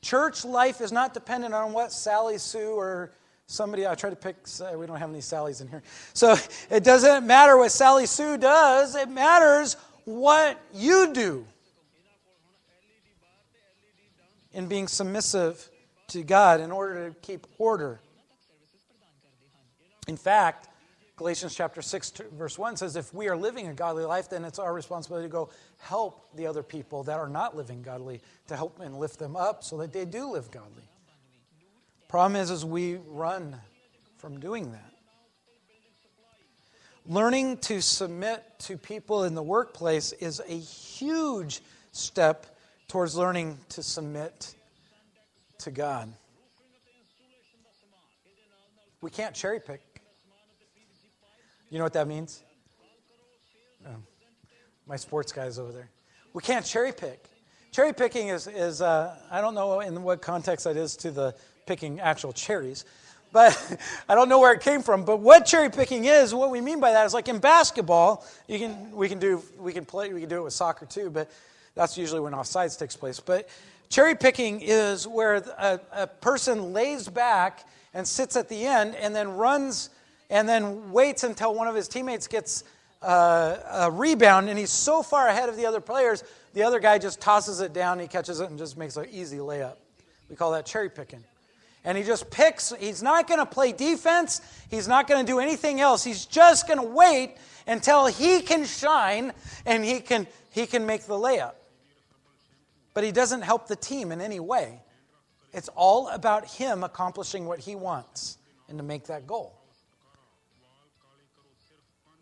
Church 0.00 0.44
life 0.44 0.80
is 0.80 0.92
not 0.92 1.14
dependent 1.14 1.54
on 1.54 1.72
what 1.72 1.92
Sally 1.92 2.38
Sue 2.38 2.72
or 2.72 3.10
somebody, 3.46 3.86
I 3.86 3.94
try 3.94 4.10
to 4.10 4.16
pick, 4.16 4.36
we 4.76 4.86
don't 4.86 4.98
have 4.98 5.10
any 5.10 5.20
Sallys 5.20 5.60
in 5.60 5.68
here. 5.68 5.82
So 6.12 6.36
it 6.70 6.84
doesn't 6.84 7.26
matter 7.26 7.56
what 7.56 7.70
Sally 7.72 8.06
Sue 8.06 8.36
does, 8.38 8.96
it 8.96 9.08
matters 9.08 9.76
what 10.04 10.60
you 10.72 11.12
do 11.12 11.46
in 14.52 14.66
being 14.66 14.88
submissive 14.88 15.68
to 16.08 16.22
God 16.22 16.60
in 16.60 16.70
order 16.70 17.08
to 17.08 17.14
keep 17.20 17.46
order. 17.58 18.00
In 20.06 20.16
fact, 20.16 20.68
Galatians 21.16 21.54
chapter 21.54 21.80
6, 21.80 22.12
verse 22.32 22.58
1 22.58 22.76
says, 22.76 22.96
If 22.96 23.14
we 23.14 23.28
are 23.28 23.36
living 23.36 23.68
a 23.68 23.72
godly 23.72 24.04
life, 24.04 24.28
then 24.28 24.44
it's 24.44 24.58
our 24.58 24.74
responsibility 24.74 25.28
to 25.28 25.32
go 25.32 25.50
help 25.78 26.26
the 26.34 26.46
other 26.48 26.64
people 26.64 27.04
that 27.04 27.18
are 27.20 27.28
not 27.28 27.56
living 27.56 27.82
godly, 27.82 28.20
to 28.48 28.56
help 28.56 28.80
and 28.80 28.98
lift 28.98 29.20
them 29.20 29.36
up 29.36 29.62
so 29.62 29.76
that 29.76 29.92
they 29.92 30.04
do 30.04 30.32
live 30.32 30.50
godly. 30.50 30.82
Problem 32.08 32.40
is, 32.40 32.50
is 32.50 32.64
we 32.64 32.96
run 32.96 33.56
from 34.18 34.40
doing 34.40 34.72
that. 34.72 34.90
Learning 37.06 37.58
to 37.58 37.80
submit 37.80 38.42
to 38.58 38.76
people 38.76 39.22
in 39.22 39.36
the 39.36 39.42
workplace 39.42 40.12
is 40.12 40.40
a 40.40 40.58
huge 40.58 41.60
step 41.92 42.58
towards 42.88 43.14
learning 43.14 43.58
to 43.68 43.84
submit 43.84 44.52
to 45.58 45.70
God. 45.70 46.12
We 49.00 49.10
can't 49.10 49.34
cherry 49.34 49.60
pick 49.60 49.82
you 51.74 51.78
know 51.78 51.84
what 51.86 51.94
that 51.94 52.06
means? 52.06 52.44
Oh, 53.84 53.96
my 54.86 54.94
sports 54.94 55.32
guys 55.32 55.58
over 55.58 55.72
there. 55.72 55.90
We 56.32 56.40
can't 56.40 56.64
cherry 56.64 56.92
pick. 56.92 57.24
Cherry 57.72 57.92
picking 57.92 58.28
is, 58.28 58.46
is 58.46 58.80
uh, 58.80 59.16
I 59.28 59.40
don't 59.40 59.56
know 59.56 59.80
in 59.80 60.00
what 60.04 60.22
context 60.22 60.66
that 60.66 60.76
is 60.76 60.94
to 60.98 61.10
the 61.10 61.34
picking 61.66 61.98
actual 61.98 62.32
cherries, 62.32 62.84
but 63.32 63.80
I 64.08 64.14
don't 64.14 64.28
know 64.28 64.38
where 64.38 64.52
it 64.52 64.60
came 64.60 64.82
from. 64.82 65.04
But 65.04 65.18
what 65.18 65.46
cherry 65.46 65.68
picking 65.68 66.04
is, 66.04 66.32
what 66.32 66.52
we 66.52 66.60
mean 66.60 66.78
by 66.78 66.92
that 66.92 67.06
is 67.06 67.12
like 67.12 67.26
in 67.26 67.40
basketball, 67.40 68.24
you 68.46 68.60
can, 68.60 68.92
we 68.92 69.08
can 69.08 69.18
do, 69.18 69.42
we 69.58 69.72
can 69.72 69.84
play, 69.84 70.12
we 70.12 70.20
can 70.20 70.28
do 70.28 70.36
it 70.36 70.44
with 70.44 70.52
soccer 70.52 70.86
too, 70.86 71.10
but 71.10 71.28
that's 71.74 71.98
usually 71.98 72.20
when 72.20 72.34
offsides 72.34 72.78
takes 72.78 72.94
place. 72.94 73.18
But 73.18 73.48
cherry 73.88 74.14
picking 74.14 74.60
is 74.60 75.08
where 75.08 75.34
a, 75.34 75.80
a 75.92 76.06
person 76.06 76.72
lays 76.72 77.08
back 77.08 77.66
and 77.92 78.06
sits 78.06 78.36
at 78.36 78.48
the 78.48 78.64
end 78.64 78.94
and 78.94 79.12
then 79.12 79.30
runs 79.30 79.90
and 80.34 80.48
then 80.48 80.90
waits 80.90 81.22
until 81.22 81.54
one 81.54 81.68
of 81.68 81.76
his 81.76 81.86
teammates 81.86 82.26
gets 82.26 82.64
uh, 83.02 83.56
a 83.70 83.90
rebound, 83.90 84.48
and 84.48 84.58
he's 84.58 84.72
so 84.72 85.00
far 85.00 85.28
ahead 85.28 85.48
of 85.48 85.56
the 85.56 85.64
other 85.64 85.80
players, 85.80 86.24
the 86.54 86.64
other 86.64 86.80
guy 86.80 86.98
just 86.98 87.20
tosses 87.20 87.60
it 87.60 87.72
down, 87.72 88.00
he 88.00 88.08
catches 88.08 88.40
it, 88.40 88.50
and 88.50 88.58
just 88.58 88.76
makes 88.76 88.96
an 88.96 89.06
easy 89.12 89.36
layup. 89.36 89.76
We 90.28 90.34
call 90.34 90.50
that 90.50 90.66
cherry 90.66 90.90
picking. 90.90 91.22
And 91.84 91.96
he 91.96 92.02
just 92.02 92.32
picks, 92.32 92.72
he's 92.80 93.00
not 93.00 93.28
going 93.28 93.38
to 93.38 93.46
play 93.46 93.70
defense, 93.70 94.40
he's 94.68 94.88
not 94.88 95.06
going 95.06 95.24
to 95.24 95.32
do 95.32 95.38
anything 95.38 95.80
else. 95.80 96.02
He's 96.02 96.26
just 96.26 96.66
going 96.66 96.80
to 96.80 96.86
wait 96.86 97.36
until 97.68 98.06
he 98.06 98.40
can 98.40 98.64
shine 98.64 99.32
and 99.64 99.84
he 99.84 100.00
can, 100.00 100.26
he 100.50 100.66
can 100.66 100.84
make 100.84 101.04
the 101.04 101.14
layup. 101.14 101.52
But 102.92 103.04
he 103.04 103.12
doesn't 103.12 103.42
help 103.42 103.68
the 103.68 103.76
team 103.76 104.10
in 104.10 104.20
any 104.20 104.40
way. 104.40 104.82
It's 105.52 105.68
all 105.76 106.08
about 106.08 106.44
him 106.44 106.82
accomplishing 106.82 107.46
what 107.46 107.60
he 107.60 107.76
wants 107.76 108.38
and 108.68 108.78
to 108.78 108.82
make 108.82 109.06
that 109.06 109.28
goal. 109.28 109.60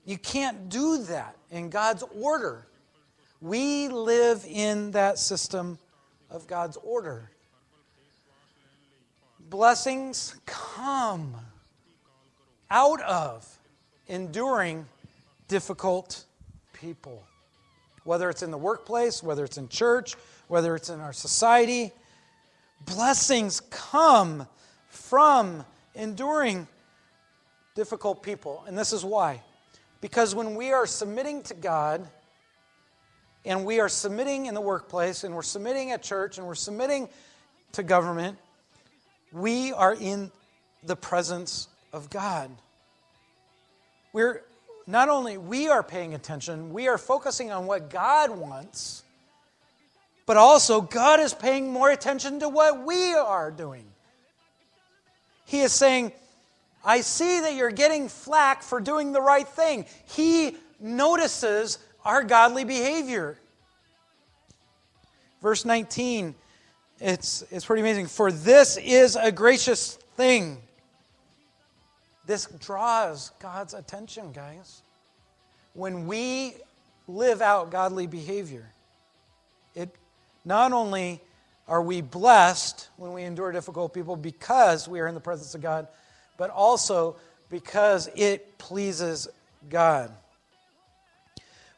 You 0.04 0.18
can't 0.18 0.68
do 0.68 1.04
that 1.04 1.36
in 1.50 1.70
God's 1.70 2.02
order. 2.20 2.66
We 3.40 3.88
live 3.88 4.44
in 4.48 4.92
that 4.92 5.18
system 5.18 5.78
of 6.30 6.46
God's 6.46 6.76
order. 6.78 7.30
Blessings 9.50 10.36
come 10.46 11.34
out 12.70 13.02
of 13.02 13.46
enduring 14.08 14.86
difficult 15.46 16.24
people. 16.72 17.22
Whether 18.04 18.30
it's 18.30 18.42
in 18.42 18.50
the 18.50 18.58
workplace, 18.58 19.22
whether 19.22 19.44
it's 19.44 19.58
in 19.58 19.68
church, 19.68 20.14
whether 20.48 20.74
it's 20.74 20.88
in 20.88 21.00
our 21.00 21.12
society. 21.12 21.92
Blessings 22.86 23.60
come 23.70 24.48
from 24.88 25.64
enduring 25.94 26.66
difficult 27.74 28.22
people. 28.22 28.64
And 28.66 28.76
this 28.76 28.92
is 28.92 29.04
why. 29.04 29.42
Because 30.02 30.34
when 30.34 30.56
we 30.56 30.72
are 30.72 30.84
submitting 30.84 31.44
to 31.44 31.54
God, 31.54 32.06
and 33.44 33.64
we 33.64 33.80
are 33.80 33.88
submitting 33.88 34.46
in 34.46 34.54
the 34.54 34.60
workplace, 34.60 35.24
and 35.24 35.34
we're 35.34 35.42
submitting 35.42 35.92
at 35.92 36.02
church, 36.02 36.36
and 36.36 36.46
we're 36.46 36.56
submitting 36.56 37.08
to 37.72 37.82
government, 37.84 38.36
we 39.32 39.72
are 39.72 39.94
in 39.94 40.30
the 40.82 40.96
presence 40.96 41.68
of 41.92 42.10
God. 42.10 42.50
We're 44.12 44.42
not 44.88 45.08
only 45.08 45.38
we 45.38 45.68
are 45.68 45.84
paying 45.84 46.14
attention, 46.14 46.72
we 46.72 46.88
are 46.88 46.98
focusing 46.98 47.52
on 47.52 47.66
what 47.66 47.88
God 47.88 48.30
wants, 48.30 49.04
but 50.26 50.36
also 50.36 50.80
God 50.80 51.20
is 51.20 51.32
paying 51.32 51.72
more 51.72 51.90
attention 51.90 52.40
to 52.40 52.48
what 52.48 52.84
we 52.84 53.14
are 53.14 53.52
doing. 53.52 53.84
He 55.44 55.60
is 55.60 55.72
saying, 55.72 56.12
I 56.84 57.00
see 57.00 57.40
that 57.40 57.54
you're 57.54 57.70
getting 57.70 58.08
flack 58.08 58.62
for 58.62 58.80
doing 58.80 59.12
the 59.12 59.20
right 59.20 59.46
thing. 59.46 59.86
He 60.04 60.56
notices 60.80 61.78
our 62.04 62.22
godly 62.22 62.64
behavior. 62.64 63.38
Verse 65.40 65.64
19, 65.64 66.34
it's, 67.00 67.42
it's 67.50 67.64
pretty 67.64 67.82
amazing. 67.82 68.06
For 68.06 68.30
this 68.30 68.76
is 68.76 69.16
a 69.16 69.32
gracious 69.32 69.96
thing. 70.16 70.58
This 72.26 72.46
draws 72.60 73.30
God's 73.40 73.74
attention, 73.74 74.32
guys. 74.32 74.82
When 75.74 76.06
we 76.06 76.54
live 77.08 77.42
out 77.42 77.70
godly 77.70 78.06
behavior, 78.06 78.70
it 79.74 79.94
not 80.44 80.72
only 80.72 81.20
are 81.66 81.82
we 81.82 82.00
blessed 82.00 82.88
when 82.96 83.12
we 83.12 83.22
endure 83.22 83.50
difficult 83.52 83.94
people 83.94 84.16
because 84.16 84.88
we 84.88 85.00
are 85.00 85.06
in 85.06 85.14
the 85.14 85.20
presence 85.20 85.54
of 85.54 85.60
God, 85.60 85.88
but 86.42 86.50
also 86.50 87.14
because 87.50 88.10
it 88.16 88.58
pleases 88.58 89.28
God. 89.70 90.12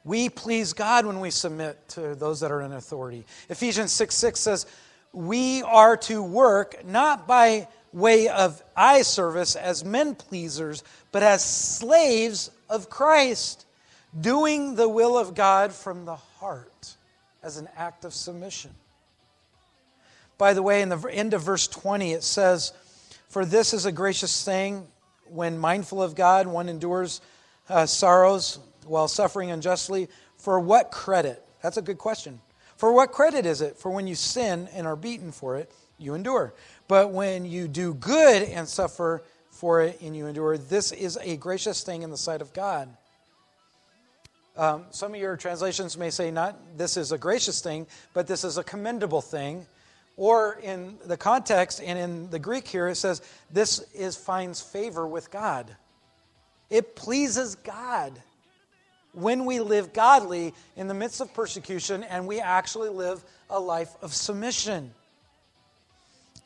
We 0.04 0.30
please 0.30 0.72
God 0.72 1.04
when 1.04 1.20
we 1.20 1.28
submit 1.28 1.86
to 1.90 2.14
those 2.14 2.40
that 2.40 2.50
are 2.50 2.62
in 2.62 2.72
authority. 2.72 3.26
Ephesians 3.50 3.92
6 3.92 4.14
6 4.14 4.40
says, 4.40 4.66
We 5.12 5.60
are 5.64 5.98
to 5.98 6.22
work 6.22 6.82
not 6.86 7.26
by 7.26 7.68
way 7.92 8.28
of 8.28 8.62
eye 8.74 9.02
service 9.02 9.54
as 9.54 9.84
men 9.84 10.14
pleasers, 10.14 10.82
but 11.12 11.22
as 11.22 11.44
slaves 11.44 12.50
of 12.70 12.88
Christ, 12.88 13.66
doing 14.18 14.76
the 14.76 14.88
will 14.88 15.18
of 15.18 15.34
God 15.34 15.74
from 15.74 16.06
the 16.06 16.16
heart 16.16 16.96
as 17.42 17.58
an 17.58 17.68
act 17.76 18.06
of 18.06 18.14
submission. 18.14 18.70
By 20.38 20.54
the 20.54 20.62
way, 20.62 20.80
in 20.80 20.88
the 20.88 21.06
end 21.12 21.34
of 21.34 21.42
verse 21.42 21.68
20, 21.68 22.14
it 22.14 22.22
says, 22.22 22.72
For 23.34 23.44
this 23.44 23.74
is 23.74 23.84
a 23.84 23.90
gracious 23.90 24.44
thing 24.44 24.86
when 25.24 25.58
mindful 25.58 26.00
of 26.00 26.14
God, 26.14 26.46
one 26.46 26.68
endures 26.68 27.20
uh, 27.68 27.84
sorrows 27.84 28.60
while 28.86 29.08
suffering 29.08 29.50
unjustly. 29.50 30.06
For 30.36 30.60
what 30.60 30.92
credit? 30.92 31.42
That's 31.60 31.76
a 31.76 31.82
good 31.82 31.98
question. 31.98 32.40
For 32.76 32.92
what 32.92 33.10
credit 33.10 33.44
is 33.44 33.60
it? 33.60 33.76
For 33.76 33.90
when 33.90 34.06
you 34.06 34.14
sin 34.14 34.68
and 34.72 34.86
are 34.86 34.94
beaten 34.94 35.32
for 35.32 35.56
it, 35.56 35.68
you 35.98 36.14
endure. 36.14 36.54
But 36.86 37.10
when 37.10 37.44
you 37.44 37.66
do 37.66 37.94
good 37.94 38.44
and 38.44 38.68
suffer 38.68 39.24
for 39.50 39.82
it 39.82 40.00
and 40.00 40.16
you 40.16 40.28
endure, 40.28 40.56
this 40.56 40.92
is 40.92 41.18
a 41.20 41.36
gracious 41.36 41.82
thing 41.82 42.02
in 42.02 42.10
the 42.10 42.16
sight 42.16 42.40
of 42.40 42.52
God. 42.52 42.88
Um, 44.56 44.84
some 44.92 45.12
of 45.12 45.20
your 45.20 45.36
translations 45.36 45.98
may 45.98 46.10
say, 46.10 46.30
not 46.30 46.78
this 46.78 46.96
is 46.96 47.10
a 47.10 47.18
gracious 47.18 47.60
thing, 47.60 47.88
but 48.12 48.28
this 48.28 48.44
is 48.44 48.58
a 48.58 48.62
commendable 48.62 49.22
thing. 49.22 49.66
Or 50.16 50.58
in 50.62 50.96
the 51.04 51.16
context 51.16 51.80
and 51.84 51.98
in 51.98 52.30
the 52.30 52.38
Greek 52.38 52.68
here, 52.68 52.88
it 52.88 52.94
says, 52.96 53.20
this 53.50 53.80
is 53.94 54.16
finds 54.16 54.60
favor 54.60 55.06
with 55.06 55.30
God. 55.30 55.74
It 56.70 56.94
pleases 56.94 57.56
God 57.56 58.12
when 59.12 59.44
we 59.44 59.60
live 59.60 59.92
godly 59.92 60.54
in 60.76 60.88
the 60.88 60.94
midst 60.94 61.20
of 61.20 61.32
persecution 61.34 62.02
and 62.04 62.26
we 62.26 62.40
actually 62.40 62.90
live 62.90 63.24
a 63.50 63.58
life 63.58 63.94
of 64.02 64.14
submission. 64.14 64.92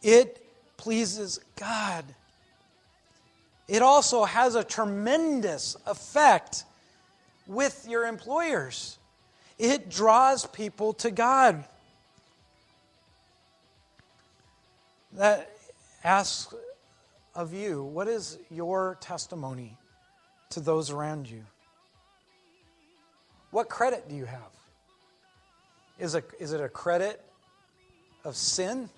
It 0.03 0.45
pleases 0.77 1.41
God. 1.57 2.05
It 3.67 3.83
also 3.83 4.25
has 4.25 4.55
a 4.55 4.65
tremendous 4.65 5.77
effect 5.87 6.65
with 7.47 7.87
your 7.89 8.07
employers. 8.07 8.99
It 9.59 9.91
draws 9.91 10.47
people 10.47 10.95
to 10.95 11.11
God. 11.11 11.65
That 15.13 15.51
asks 16.05 16.55
of 17.35 17.53
you, 17.53 17.83
what 17.85 18.09
is 18.09 18.39
your 18.51 18.99
testimony 19.01 19.77
to 20.51 20.61
those 20.61 20.91
around 20.91 21.31
you? 21.31 21.45
What 23.51 23.69
credit 23.69 24.09
do 24.09 24.15
you 24.15 24.27
have? 24.27 24.53
Is, 25.99 26.15
a, 26.15 26.23
is 26.39 26.53
it 26.53 26.61
a 26.61 26.69
credit 26.69 27.25
of 28.25 28.37
sin? 28.37 28.89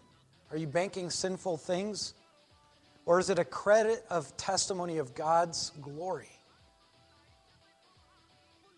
Are 0.51 0.57
you 0.57 0.67
banking 0.67 1.11
sinful 1.11 1.59
things? 1.59 2.15
Or 3.07 3.19
is 3.19 3.31
it 3.31 3.39
a 3.39 3.45
credit 3.45 4.05
of 4.11 4.37
testimony 4.37 4.99
of 4.99 5.15
God's 5.15 5.71
glory? 5.81 6.29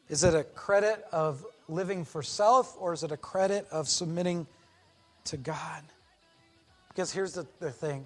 Is 0.09 0.25
it 0.25 0.35
a 0.35 0.45
credit 0.45 1.05
of 1.11 1.45
living 1.68 2.05
for 2.05 2.23
self, 2.23 2.77
or 2.79 2.92
is 2.92 3.03
it 3.03 3.12
a 3.12 3.16
credit 3.16 3.66
of 3.71 3.88
submitting 3.88 4.47
to 5.25 5.37
God? 5.37 5.83
Because 6.94 7.12
here's 7.12 7.33
the, 7.33 7.46
the 7.61 7.70
thing 7.70 8.05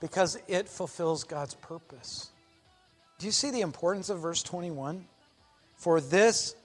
because 0.00 0.38
it 0.48 0.68
fulfills 0.68 1.24
God's 1.24 1.54
purpose. 1.54 2.30
Do 3.18 3.26
you 3.26 3.32
see 3.32 3.50
the 3.50 3.62
importance 3.62 4.10
of 4.10 4.18
verse 4.20 4.42
21? 4.42 5.04
For 5.76 6.00
this 6.00 6.56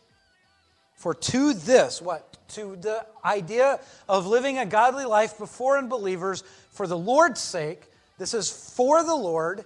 for 1.00 1.14
to 1.14 1.54
this, 1.54 2.02
what? 2.02 2.38
To 2.50 2.76
the 2.76 3.06
idea 3.24 3.80
of 4.10 4.28
living 4.28 4.58
a 4.58 4.66
godly 4.66 5.06
life 5.06 5.38
before 5.38 5.78
unbelievers 5.78 6.44
for 6.72 6.88
the 6.88 6.98
Lord's 6.98 7.40
sake. 7.40 7.84
This 8.18 8.34
is 8.34 8.52
for 8.52 9.02
the 9.02 9.16
Lord, 9.16 9.64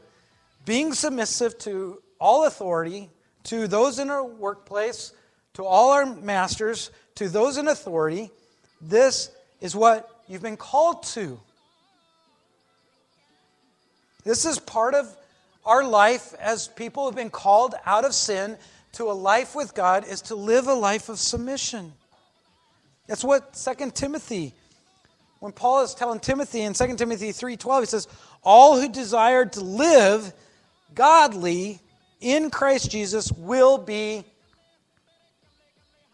being 0.64 0.94
submissive 0.94 1.58
to 1.60 2.04
all 2.20 2.46
authority, 2.46 3.10
to 3.46 3.68
those 3.68 3.98
in 3.98 4.12
our 4.12 4.24
workplace, 4.24 5.12
to 5.56 5.66
all 5.66 5.94
our 5.94 6.06
masters, 6.06 6.92
to 7.16 7.28
those 7.28 7.58
in 7.58 7.68
authority. 7.68 8.30
This 8.80 9.32
is 9.60 9.76
what 9.76 10.08
you've 10.34 10.42
been 10.42 10.58
called 10.58 11.04
to. 11.04 11.40
This 14.26 14.46
is 14.46 14.58
part 14.58 14.96
of 14.96 15.16
our 15.64 15.84
life 15.84 16.34
as 16.40 16.68
people 16.68 17.06
have 17.06 17.16
been 17.16 17.30
called 17.30 17.76
out 17.86 18.04
of 18.04 18.16
sin 18.16 18.58
to 18.94 19.12
a 19.12 19.14
life 19.14 19.56
with 19.56 19.76
God 19.76 20.08
is 20.08 20.22
to 20.24 20.36
live 20.36 20.68
a 20.68 20.74
life 20.74 21.08
of 21.10 21.20
submission. 21.20 21.94
That's 23.08 23.24
what 23.24 23.54
2 23.54 23.92
Timothy, 23.92 24.54
when 25.40 25.52
Paul 25.52 25.84
is 25.84 25.94
telling 25.94 26.20
Timothy 26.20 26.62
in 26.62 26.74
2 26.74 26.96
Timothy 26.96 27.30
3:12, 27.30 27.82
he 27.82 27.86
says, 27.86 28.08
All 28.44 28.80
who 28.80 28.90
desire 28.90 29.46
to 29.46 29.62
live 29.62 30.34
godly 30.96 31.80
in 32.22 32.50
Christ 32.50 32.90
Jesus 32.90 33.32
will 33.32 33.78
be 33.78 34.24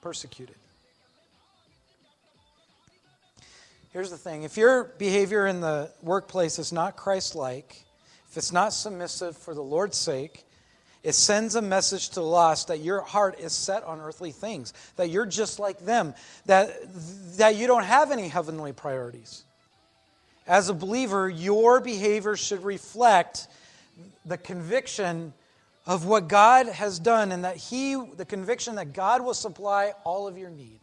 persecuted. 0.02 0.59
Here's 3.92 4.12
the 4.12 4.18
thing 4.18 4.44
if 4.44 4.56
your 4.56 4.84
behavior 4.84 5.48
in 5.48 5.62
the 5.62 5.92
workplace 6.02 6.60
is 6.60 6.72
not 6.72 6.96
Christ 6.96 7.36
like, 7.36 7.84
if 8.30 8.38
it's 8.38 8.52
not 8.52 8.72
submissive 8.72 9.36
for 9.36 9.56
the 9.56 9.64
Lord's 9.64 9.98
sake, 9.98 10.46
it 11.02 11.14
sends 11.14 11.56
a 11.56 11.62
message 11.62 12.10
to 12.10 12.16
the 12.16 12.22
lost 12.22 12.68
that 12.68 12.82
your 12.82 13.02
heart 13.02 13.40
is 13.40 13.54
set 13.54 13.84
on 13.84 14.00
earthly 14.00 14.32
things, 14.32 14.74
that 14.98 15.10
you're 15.10 15.26
just 15.26 15.58
like 15.58 15.80
them, 15.80 16.14
that, 16.46 16.72
that 17.38 17.56
you 17.56 17.66
don't 17.68 17.86
have 17.86 18.12
any 18.12 18.28
heavenly 18.28 18.74
priorities. 18.74 19.44
As 20.46 20.70
a 20.70 20.74
believer, 20.74 21.30
your 21.30 21.80
behavior 21.80 22.36
should 22.36 22.64
reflect 22.64 23.48
the 24.26 24.38
conviction 24.38 25.34
of 25.88 26.06
what 26.06 26.28
God 26.28 26.68
has 26.68 27.00
done 27.00 27.32
and 27.32 27.46
that 27.46 27.58
He, 27.58 27.96
the 27.96 28.26
conviction 28.26 28.76
that 28.76 28.94
God 28.94 29.24
will 29.24 29.34
supply 29.34 29.94
all 30.04 30.28
of 30.28 30.38
your 30.38 30.50
need. 30.50 30.80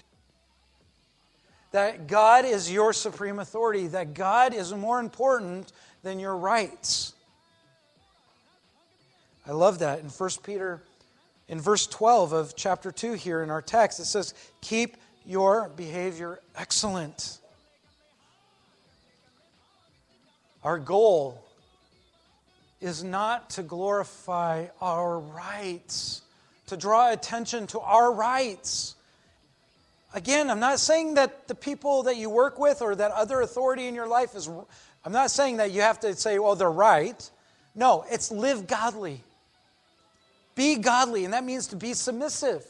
That 1.72 2.06
God 2.06 2.44
is 2.44 2.70
your 2.70 2.92
supreme 2.92 3.38
authority, 3.38 3.88
that 3.88 4.14
God 4.14 4.54
is 4.54 4.72
more 4.72 5.00
important 5.00 5.72
than 6.02 6.18
your 6.18 6.36
rights. 6.36 7.12
I 9.46 9.52
love 9.52 9.80
that. 9.80 10.00
In 10.00 10.08
1 10.08 10.30
Peter, 10.42 10.82
in 11.48 11.60
verse 11.60 11.86
12 11.86 12.32
of 12.32 12.56
chapter 12.56 12.90
2 12.90 13.12
here 13.12 13.42
in 13.42 13.50
our 13.50 13.62
text, 13.62 14.00
it 14.00 14.06
says, 14.06 14.34
Keep 14.60 14.96
your 15.24 15.70
behavior 15.76 16.40
excellent. 16.56 17.38
Our 20.64 20.78
goal 20.78 21.44
is 22.80 23.04
not 23.04 23.50
to 23.50 23.62
glorify 23.62 24.66
our 24.80 25.20
rights, 25.20 26.22
to 26.66 26.76
draw 26.76 27.12
attention 27.12 27.68
to 27.68 27.80
our 27.80 28.12
rights. 28.12 28.95
Again, 30.16 30.48
I'm 30.50 30.60
not 30.60 30.80
saying 30.80 31.14
that 31.14 31.46
the 31.46 31.54
people 31.54 32.04
that 32.04 32.16
you 32.16 32.30
work 32.30 32.58
with 32.58 32.80
or 32.80 32.94
that 32.94 33.12
other 33.12 33.42
authority 33.42 33.86
in 33.86 33.94
your 33.94 34.08
life 34.08 34.34
is, 34.34 34.48
I'm 35.04 35.12
not 35.12 35.30
saying 35.30 35.58
that 35.58 35.72
you 35.72 35.82
have 35.82 36.00
to 36.00 36.16
say, 36.16 36.38
well, 36.38 36.56
they're 36.56 36.70
right. 36.70 37.30
No, 37.74 38.02
it's 38.10 38.32
live 38.32 38.66
godly. 38.66 39.20
Be 40.54 40.76
godly, 40.76 41.26
and 41.26 41.34
that 41.34 41.44
means 41.44 41.66
to 41.66 41.76
be 41.76 41.92
submissive, 41.92 42.64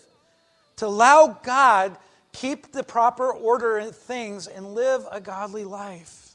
to 0.78 0.86
allow 0.86 1.38
God 1.44 1.96
keep 2.32 2.72
the 2.72 2.82
proper 2.82 3.30
order 3.30 3.78
in 3.78 3.92
things 3.92 4.48
and 4.48 4.74
live 4.74 5.06
a 5.12 5.20
godly 5.20 5.62
life. 5.62 6.34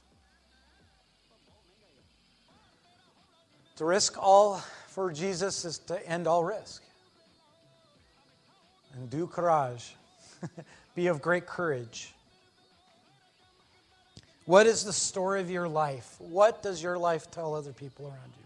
To 3.75 3.83
risk 3.83 4.17
all 4.17 4.63
for 4.87 5.11
Jesus 5.11 5.65
is 5.65 5.77
to 5.79 6.09
end 6.09 6.25
all 6.25 6.45
risk. 6.45 6.81
And 8.93 9.09
do 9.09 9.27
courage. 9.27 9.93
Be 10.95 11.07
of 11.07 11.21
great 11.21 11.45
courage. 11.45 12.13
What 14.45 14.67
is 14.67 14.83
the 14.83 14.93
story 14.93 15.39
of 15.39 15.49
your 15.49 15.67
life? 15.67 16.15
What 16.19 16.63
does 16.63 16.81
your 16.81 16.97
life 16.97 17.29
tell 17.31 17.55
other 17.55 17.73
people 17.73 18.07
around 18.07 18.33
you? 18.37 18.45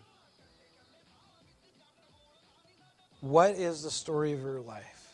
What 3.29 3.51
is 3.51 3.81
the 3.81 3.89
story 3.89 4.33
of 4.33 4.41
your 4.41 4.59
life? 4.59 5.13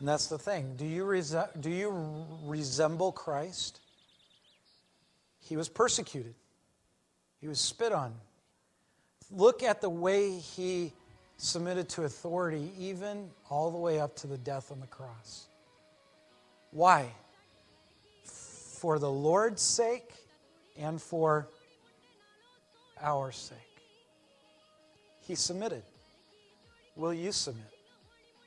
And 0.00 0.08
that's 0.08 0.26
the 0.26 0.38
thing. 0.38 0.74
Do 0.76 0.84
you, 0.84 1.04
rese- 1.04 1.36
do 1.60 1.70
you 1.70 2.26
resemble 2.44 3.12
Christ? 3.12 3.78
He 5.38 5.56
was 5.56 5.68
persecuted, 5.68 6.34
he 7.40 7.46
was 7.46 7.60
spit 7.60 7.92
on. 7.92 8.14
Look 9.30 9.62
at 9.62 9.80
the 9.80 9.88
way 9.88 10.38
he 10.38 10.92
submitted 11.36 11.88
to 11.90 12.04
authority, 12.04 12.70
even 12.78 13.30
all 13.50 13.70
the 13.70 13.78
way 13.78 13.98
up 13.98 14.16
to 14.16 14.26
the 14.26 14.38
death 14.38 14.70
on 14.70 14.80
the 14.80 14.86
cross. 14.86 15.46
Why? 16.70 17.12
For 18.24 18.98
the 18.98 19.10
Lord's 19.10 19.62
sake 19.62 20.10
and 20.78 21.00
for 21.00 21.48
our 23.00 23.32
sake. 23.32 23.58
He 25.20 25.34
submitted. 25.34 25.82
Will 26.96 27.14
you 27.14 27.32
submit 27.32 27.64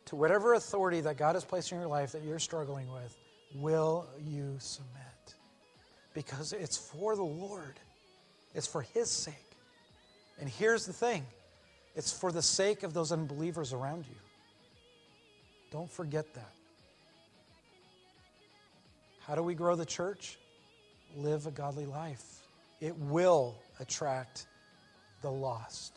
to 0.06 0.16
whatever 0.16 0.54
authority 0.54 1.02
that 1.02 1.18
God 1.18 1.36
has 1.36 1.44
placed 1.44 1.72
in 1.72 1.80
your 1.80 1.88
life 1.88 2.12
that 2.12 2.24
you're 2.24 2.40
struggling 2.40 2.92
with? 2.92 3.18
Will 3.56 4.06
you 4.24 4.56
submit? 4.60 4.92
Because 6.14 6.54
it's 6.54 6.78
for 6.78 7.16
the 7.16 7.24
Lord, 7.24 7.80
it's 8.54 8.68
for 8.68 8.82
His 8.82 9.10
sake. 9.10 9.36
And 10.40 10.50
here's 10.50 10.86
the 10.86 10.94
thing 10.94 11.26
it's 11.96 12.12
for 12.12 12.32
the 12.32 12.42
sake 12.42 12.84
of 12.84 12.94
those 12.94 13.12
unbelievers 13.12 13.72
around 13.72 14.06
you. 14.06 14.16
Don't 15.72 15.90
forget 15.90 16.34
that. 16.34 16.52
How 19.22 19.36
do 19.36 19.42
we 19.42 19.56
grow 19.56 19.76
the 19.76 19.86
church? 19.86 20.38
Live 21.18 21.48
a 21.48 21.52
godly 21.52 21.86
life. 21.86 22.24
It 22.82 22.98
will 22.98 23.56
attract 23.80 24.46
the 25.22 25.32
lost 25.32 25.94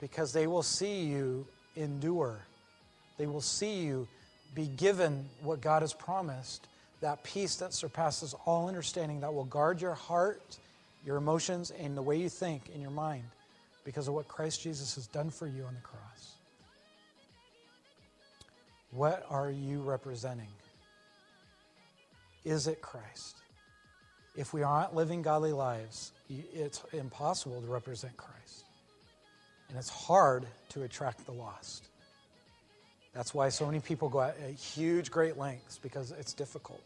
because 0.00 0.32
they 0.32 0.46
will 0.46 0.62
see 0.62 1.04
you 1.04 1.46
endure. 1.76 2.38
They 3.16 3.26
will 3.26 3.40
see 3.40 3.80
you 3.80 4.08
be 4.54 4.66
given 4.66 5.24
what 5.42 5.60
God 5.60 5.82
has 5.82 5.92
promised 5.92 6.66
that 7.00 7.22
peace 7.22 7.56
that 7.56 7.72
surpasses 7.72 8.34
all 8.44 8.66
understanding 8.66 9.20
that 9.20 9.32
will 9.32 9.44
guard 9.44 9.80
your 9.80 9.94
heart, 9.94 10.58
your 11.06 11.16
emotions, 11.16 11.70
and 11.70 11.96
the 11.96 12.02
way 12.02 12.16
you 12.16 12.28
think 12.28 12.68
in 12.74 12.80
your 12.80 12.90
mind 12.90 13.22
because 13.88 14.06
of 14.06 14.12
what 14.12 14.28
Christ 14.28 14.62
Jesus 14.62 14.96
has 14.96 15.06
done 15.06 15.30
for 15.30 15.46
you 15.46 15.64
on 15.64 15.72
the 15.72 15.80
cross. 15.80 16.34
What 18.90 19.24
are 19.30 19.50
you 19.50 19.80
representing? 19.80 20.50
Is 22.44 22.66
it 22.66 22.82
Christ? 22.82 23.36
If 24.36 24.52
we 24.52 24.62
aren't 24.62 24.94
living 24.94 25.22
godly 25.22 25.52
lives, 25.54 26.12
it's 26.28 26.82
impossible 26.92 27.62
to 27.62 27.66
represent 27.66 28.14
Christ. 28.18 28.66
And 29.70 29.78
it's 29.78 29.88
hard 29.88 30.44
to 30.68 30.82
attract 30.82 31.24
the 31.24 31.32
lost. 31.32 31.88
That's 33.14 33.32
why 33.32 33.48
so 33.48 33.64
many 33.64 33.80
people 33.80 34.10
go 34.10 34.20
at 34.20 34.36
huge, 34.50 35.10
great 35.10 35.38
lengths 35.38 35.78
because 35.78 36.10
it's 36.10 36.34
difficult. 36.34 36.84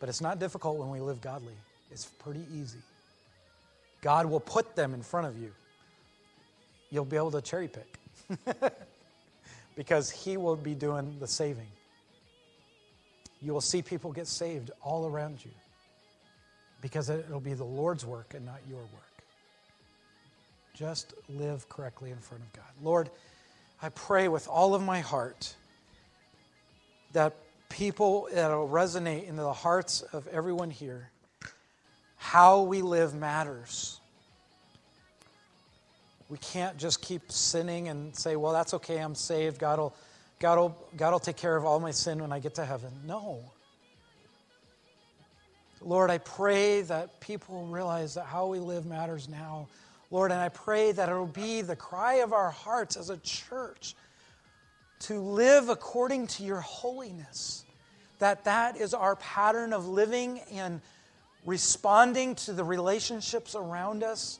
But 0.00 0.08
it's 0.08 0.20
not 0.20 0.40
difficult 0.40 0.78
when 0.78 0.90
we 0.90 0.98
live 0.98 1.20
godly, 1.20 1.54
it's 1.92 2.06
pretty 2.06 2.44
easy. 2.52 2.80
God 4.00 4.26
will 4.26 4.40
put 4.40 4.74
them 4.74 4.94
in 4.94 5.02
front 5.02 5.28
of 5.28 5.38
you 5.38 5.52
you'll 6.90 7.04
be 7.04 7.16
able 7.16 7.30
to 7.32 7.40
cherry 7.40 7.68
pick 7.68 7.98
because 9.76 10.10
He 10.10 10.36
will 10.36 10.56
be 10.56 10.74
doing 10.74 11.16
the 11.20 11.26
saving. 11.26 11.68
You 13.42 13.52
will 13.52 13.60
see 13.60 13.82
people 13.82 14.12
get 14.12 14.26
saved 14.26 14.70
all 14.82 15.06
around 15.06 15.44
you 15.44 15.50
because 16.82 17.08
it'll 17.08 17.40
be 17.40 17.54
the 17.54 17.64
Lord's 17.64 18.04
work 18.04 18.34
and 18.34 18.44
not 18.44 18.60
your 18.68 18.80
work. 18.80 19.10
Just 20.74 21.14
live 21.28 21.68
correctly 21.68 22.10
in 22.10 22.18
front 22.18 22.42
of 22.42 22.52
God. 22.52 22.72
Lord, 22.82 23.10
I 23.82 23.88
pray 23.90 24.28
with 24.28 24.48
all 24.48 24.74
of 24.74 24.82
my 24.82 25.00
heart 25.00 25.54
that 27.12 27.34
people, 27.68 28.28
that'll 28.32 28.68
resonate 28.68 29.26
into 29.26 29.42
the 29.42 29.52
hearts 29.52 30.02
of 30.02 30.26
everyone 30.28 30.70
here. 30.70 31.10
How 32.16 32.62
we 32.62 32.82
live 32.82 33.14
matters. 33.14 33.99
We 36.30 36.38
can't 36.38 36.76
just 36.76 37.02
keep 37.02 37.32
sinning 37.32 37.88
and 37.88 38.14
say, 38.14 38.36
well, 38.36 38.52
that's 38.52 38.72
okay, 38.74 38.98
I'm 38.98 39.16
saved. 39.16 39.58
God 39.58 39.80
will, 39.80 39.94
God 40.38 40.58
will, 40.58 40.78
God 40.96 41.10
will 41.10 41.18
take 41.18 41.36
care 41.36 41.56
of 41.56 41.64
all 41.64 41.80
my 41.80 41.90
sin 41.90 42.22
when 42.22 42.32
I 42.32 42.38
get 42.38 42.54
to 42.54 42.64
heaven. 42.64 42.92
No. 43.04 43.40
Lord, 45.82 46.08
I 46.08 46.18
pray 46.18 46.82
that 46.82 47.20
people 47.20 47.66
realize 47.66 48.14
that 48.14 48.26
how 48.26 48.46
we 48.46 48.60
live 48.60 48.86
matters 48.86 49.28
now. 49.28 49.66
Lord, 50.12 50.30
and 50.30 50.40
I 50.40 50.50
pray 50.50 50.92
that 50.92 51.08
it'll 51.08 51.26
be 51.26 51.62
the 51.62 51.74
cry 51.74 52.14
of 52.16 52.32
our 52.32 52.50
hearts 52.50 52.96
as 52.96 53.10
a 53.10 53.16
church 53.18 53.96
to 55.00 55.20
live 55.20 55.68
according 55.68 56.28
to 56.28 56.44
your 56.44 56.60
holiness. 56.60 57.64
That 58.20 58.44
that 58.44 58.76
is 58.76 58.94
our 58.94 59.16
pattern 59.16 59.72
of 59.72 59.88
living 59.88 60.40
and 60.52 60.80
responding 61.44 62.36
to 62.36 62.52
the 62.52 62.62
relationships 62.62 63.56
around 63.56 64.04
us 64.04 64.38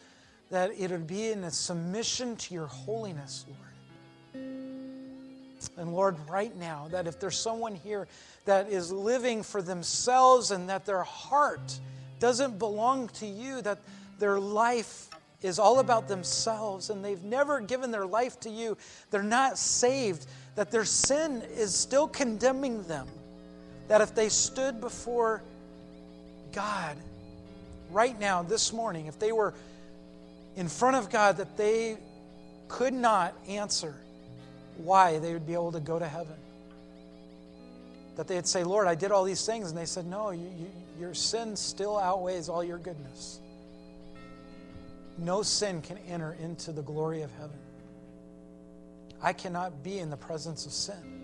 that 0.51 0.73
it 0.79 0.91
would 0.91 1.07
be 1.07 1.31
in 1.31 1.45
a 1.45 1.51
submission 1.51 2.37
to 2.37 2.55
your 2.55 2.67
holiness, 2.67 3.45
Lord. 3.49 4.45
And 5.77 5.93
Lord, 5.93 6.17
right 6.29 6.55
now, 6.57 6.89
that 6.91 7.07
if 7.07 7.21
there's 7.21 7.39
someone 7.39 7.75
here 7.75 8.09
that 8.45 8.69
is 8.69 8.91
living 8.91 9.43
for 9.43 9.63
themselves 9.63 10.51
and 10.51 10.69
that 10.69 10.87
their 10.87 11.03
heart 11.03 11.79
doesn't 12.19 12.59
belong 12.59 13.09
to 13.09 13.27
you, 13.27 13.63
that 13.63 13.79
their 14.19 14.41
life 14.41 15.09
is 15.43 15.59
all 15.59 15.79
about 15.79 16.09
themselves 16.09 16.91
and 16.91 17.05
they've 17.05 17.23
never 17.23 17.61
given 17.61 17.91
their 17.91 18.07
life 18.07 18.39
to 18.41 18.51
you, 18.51 18.77
they're 19.11 19.23
not 19.23 19.59
saved, 19.59 20.27
that 20.55 20.71
their 20.71 20.85
sin 20.85 21.43
is 21.55 21.75
still 21.75 22.09
condemning 22.09 22.83
them, 22.85 23.07
that 23.89 24.01
if 24.01 24.15
they 24.15 24.29
stood 24.29 24.81
before 24.81 25.43
God 26.53 26.97
right 27.91 28.19
now, 28.19 28.43
this 28.43 28.73
morning, 28.73 29.07
if 29.07 29.19
they 29.19 29.33
were 29.33 29.55
in 30.57 30.69
front 30.69 30.97
of 30.97 31.11
God 31.11 31.37
that 31.39 31.57
they 31.57 31.97
could 32.69 32.95
not 32.95 33.35
answer 33.49 33.95
why 34.77 35.19
they 35.19 35.33
would 35.33 35.47
be 35.47 35.55
able 35.55 35.73
to 35.73 35.81
go 35.81 35.99
to 35.99 36.07
heaven. 36.07 36.37
That 38.17 38.29
they'd 38.29 38.47
say, 38.47 38.65
Lord, 38.65 38.87
I 38.87 38.95
did 38.95 39.13
all 39.13 39.25
these 39.25 39.45
things. 39.45 39.71
And 39.71 39.79
they 39.79 39.87
said, 39.87 40.07
No, 40.07 40.31
you, 40.31 40.51
you, 40.59 40.71
your 40.99 41.15
sin 41.15 41.57
still 41.57 41.99
outweighs 41.99 42.49
all 42.49 42.63
your 42.63 42.79
goodness. 42.79 43.41
No 45.19 45.43
sin 45.43 45.83
can 45.83 45.99
enter 46.09 46.37
into 46.41 46.73
the 46.73 46.83
glory 46.83 47.23
of 47.23 47.31
heaven. 47.33 47.59
I 49.23 49.33
cannot 49.33 49.83
be 49.83 49.99
in 49.99 50.11
the 50.11 50.17
presence 50.17 50.65
of 50.67 50.73
sin. 50.73 51.21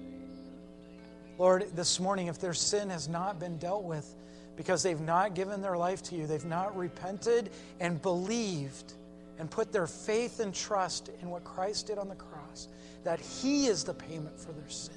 Lord, 1.39 1.67
this 1.75 1.99
morning, 2.01 2.29
if 2.29 2.39
their 2.39 2.55
sin 2.55 2.91
has 2.91 3.09
not 3.09 3.39
been 3.39 3.59
dealt 3.59 3.85
with 3.85 4.15
because 4.57 4.83
they've 4.83 5.01
not 5.01 5.35
given 5.35 5.61
their 5.61 5.77
life 5.77 6.03
to 6.05 6.15
you, 6.15 6.27
they've 6.27 6.45
not 6.45 6.77
repented 6.77 7.51
and 7.81 8.01
believed 8.01 8.95
and 9.39 9.51
put 9.51 9.73
their 9.73 9.87
faith 9.87 10.41
and 10.41 10.55
trust 10.55 11.11
in 11.21 11.31
what 11.31 11.45
Christ 11.45 11.89
did 11.89 11.99
on 11.99 12.09
the 12.09 12.15
cross, 12.15 12.69
that 13.05 13.21
He 13.21 13.67
is 13.67 13.85
the 13.85 13.95
payment 13.95 14.39
for 14.39 14.53
their 14.53 14.69
sin. 14.69 14.95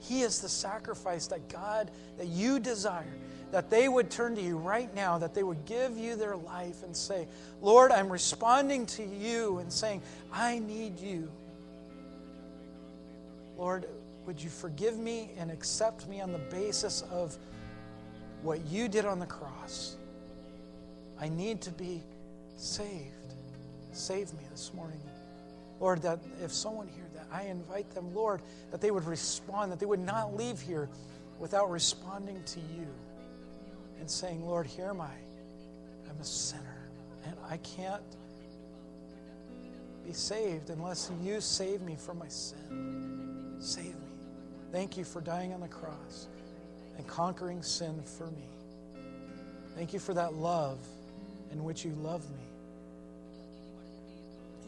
He 0.00 0.22
is 0.22 0.40
the 0.40 0.48
sacrifice 0.48 1.28
that 1.28 1.48
God, 1.48 1.90
that 2.18 2.26
you 2.26 2.58
desire, 2.58 3.14
that 3.52 3.70
they 3.70 3.88
would 3.88 4.10
turn 4.10 4.34
to 4.34 4.42
you 4.42 4.56
right 4.56 4.92
now, 4.94 5.18
that 5.18 5.34
they 5.34 5.44
would 5.44 5.64
give 5.64 5.96
you 5.96 6.16
their 6.16 6.36
life 6.36 6.82
and 6.82 6.96
say, 6.96 7.28
Lord, 7.60 7.92
I'm 7.92 8.10
responding 8.10 8.86
to 8.86 9.04
you 9.04 9.58
and 9.58 9.72
saying, 9.72 10.02
I 10.32 10.58
need 10.58 10.98
you. 10.98 11.30
Lord, 13.56 13.86
would 14.26 14.42
you 14.42 14.50
forgive 14.50 14.98
me 14.98 15.30
and 15.38 15.50
accept 15.50 16.08
me 16.08 16.20
on 16.20 16.32
the 16.32 16.38
basis 16.38 17.02
of 17.10 17.36
what 18.42 18.60
you 18.66 18.88
did 18.88 19.04
on 19.04 19.20
the 19.20 19.26
cross? 19.26 19.96
I 21.20 21.28
need 21.28 21.60
to 21.62 21.70
be 21.70 22.02
saved. 22.56 23.21
Save 23.92 24.32
me 24.34 24.44
this 24.50 24.72
morning. 24.74 25.00
Lord, 25.80 26.02
that 26.02 26.20
if 26.42 26.52
someone 26.52 26.88
here 26.88 27.04
that 27.14 27.26
I 27.32 27.44
invite 27.44 27.90
them, 27.94 28.14
Lord, 28.14 28.40
that 28.70 28.80
they 28.80 28.90
would 28.90 29.04
respond, 29.04 29.72
that 29.72 29.80
they 29.80 29.86
would 29.86 30.00
not 30.00 30.36
leave 30.36 30.60
here 30.60 30.88
without 31.38 31.70
responding 31.70 32.42
to 32.44 32.60
you 32.60 32.86
and 33.98 34.10
saying, 34.10 34.46
Lord, 34.46 34.66
here 34.66 34.88
am 34.88 35.00
I. 35.00 35.10
I'm 36.08 36.20
a 36.20 36.24
sinner, 36.24 36.88
and 37.24 37.34
I 37.48 37.56
can't 37.58 38.02
be 40.04 40.12
saved 40.12 40.70
unless 40.70 41.10
you 41.22 41.40
save 41.40 41.82
me 41.82 41.96
from 41.96 42.18
my 42.18 42.28
sin. 42.28 43.56
Save 43.60 43.94
me. 43.94 44.06
Thank 44.72 44.96
you 44.96 45.04
for 45.04 45.20
dying 45.20 45.52
on 45.52 45.60
the 45.60 45.68
cross 45.68 46.28
and 46.96 47.06
conquering 47.06 47.62
sin 47.62 48.02
for 48.02 48.26
me. 48.26 48.48
Thank 49.74 49.92
you 49.92 49.98
for 49.98 50.14
that 50.14 50.34
love 50.34 50.78
in 51.50 51.64
which 51.64 51.84
you 51.84 51.92
love 52.02 52.28
me. 52.30 52.51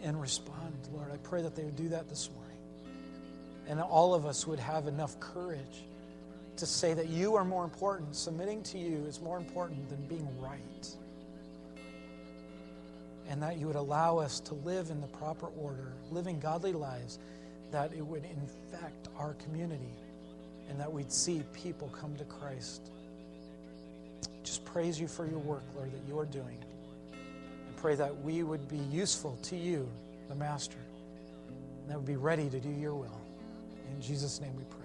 And 0.04 0.20
respond, 0.20 0.76
Lord. 0.92 1.10
I 1.10 1.16
pray 1.16 1.40
that 1.40 1.56
they 1.56 1.64
would 1.64 1.76
do 1.76 1.88
that 1.88 2.10
this 2.10 2.30
morning. 2.30 2.58
And 3.66 3.80
all 3.80 4.14
of 4.14 4.26
us 4.26 4.46
would 4.46 4.58
have 4.58 4.86
enough 4.86 5.18
courage 5.18 5.82
to 6.58 6.66
say 6.66 6.92
that 6.92 7.08
you 7.08 7.34
are 7.34 7.44
more 7.44 7.64
important. 7.64 8.14
Submitting 8.14 8.62
to 8.64 8.78
you 8.78 9.04
is 9.06 9.20
more 9.22 9.38
important 9.38 9.88
than 9.88 10.06
being 10.06 10.28
right. 10.40 10.88
And 13.30 13.42
that 13.42 13.56
you 13.56 13.66
would 13.66 13.76
allow 13.76 14.18
us 14.18 14.40
to 14.40 14.54
live 14.54 14.90
in 14.90 15.00
the 15.00 15.06
proper 15.06 15.46
order, 15.46 15.94
living 16.10 16.38
godly 16.38 16.72
lives, 16.72 17.18
that 17.72 17.94
it 17.94 18.06
would 18.06 18.24
infect 18.24 19.08
our 19.18 19.32
community 19.44 19.96
and 20.68 20.78
that 20.78 20.92
we'd 20.92 21.10
see 21.10 21.42
people 21.54 21.88
come 21.98 22.14
to 22.16 22.24
Christ. 22.24 22.90
Just 24.42 24.64
praise 24.66 25.00
you 25.00 25.08
for 25.08 25.26
your 25.26 25.38
work, 25.38 25.64
Lord, 25.74 25.90
that 25.92 26.06
you 26.06 26.18
are 26.18 26.26
doing. 26.26 26.58
Pray 27.84 27.96
that 27.96 28.18
we 28.22 28.42
would 28.42 28.66
be 28.66 28.78
useful 28.78 29.36
to 29.42 29.56
you, 29.56 29.86
the 30.30 30.34
Master, 30.34 30.78
and 31.82 31.90
that 31.90 31.96
would 31.98 32.06
be 32.06 32.16
ready 32.16 32.48
to 32.48 32.58
do 32.58 32.70
your 32.70 32.94
will. 32.94 33.20
In 33.94 34.00
Jesus' 34.00 34.40
name 34.40 34.56
we 34.56 34.64
pray. 34.64 34.83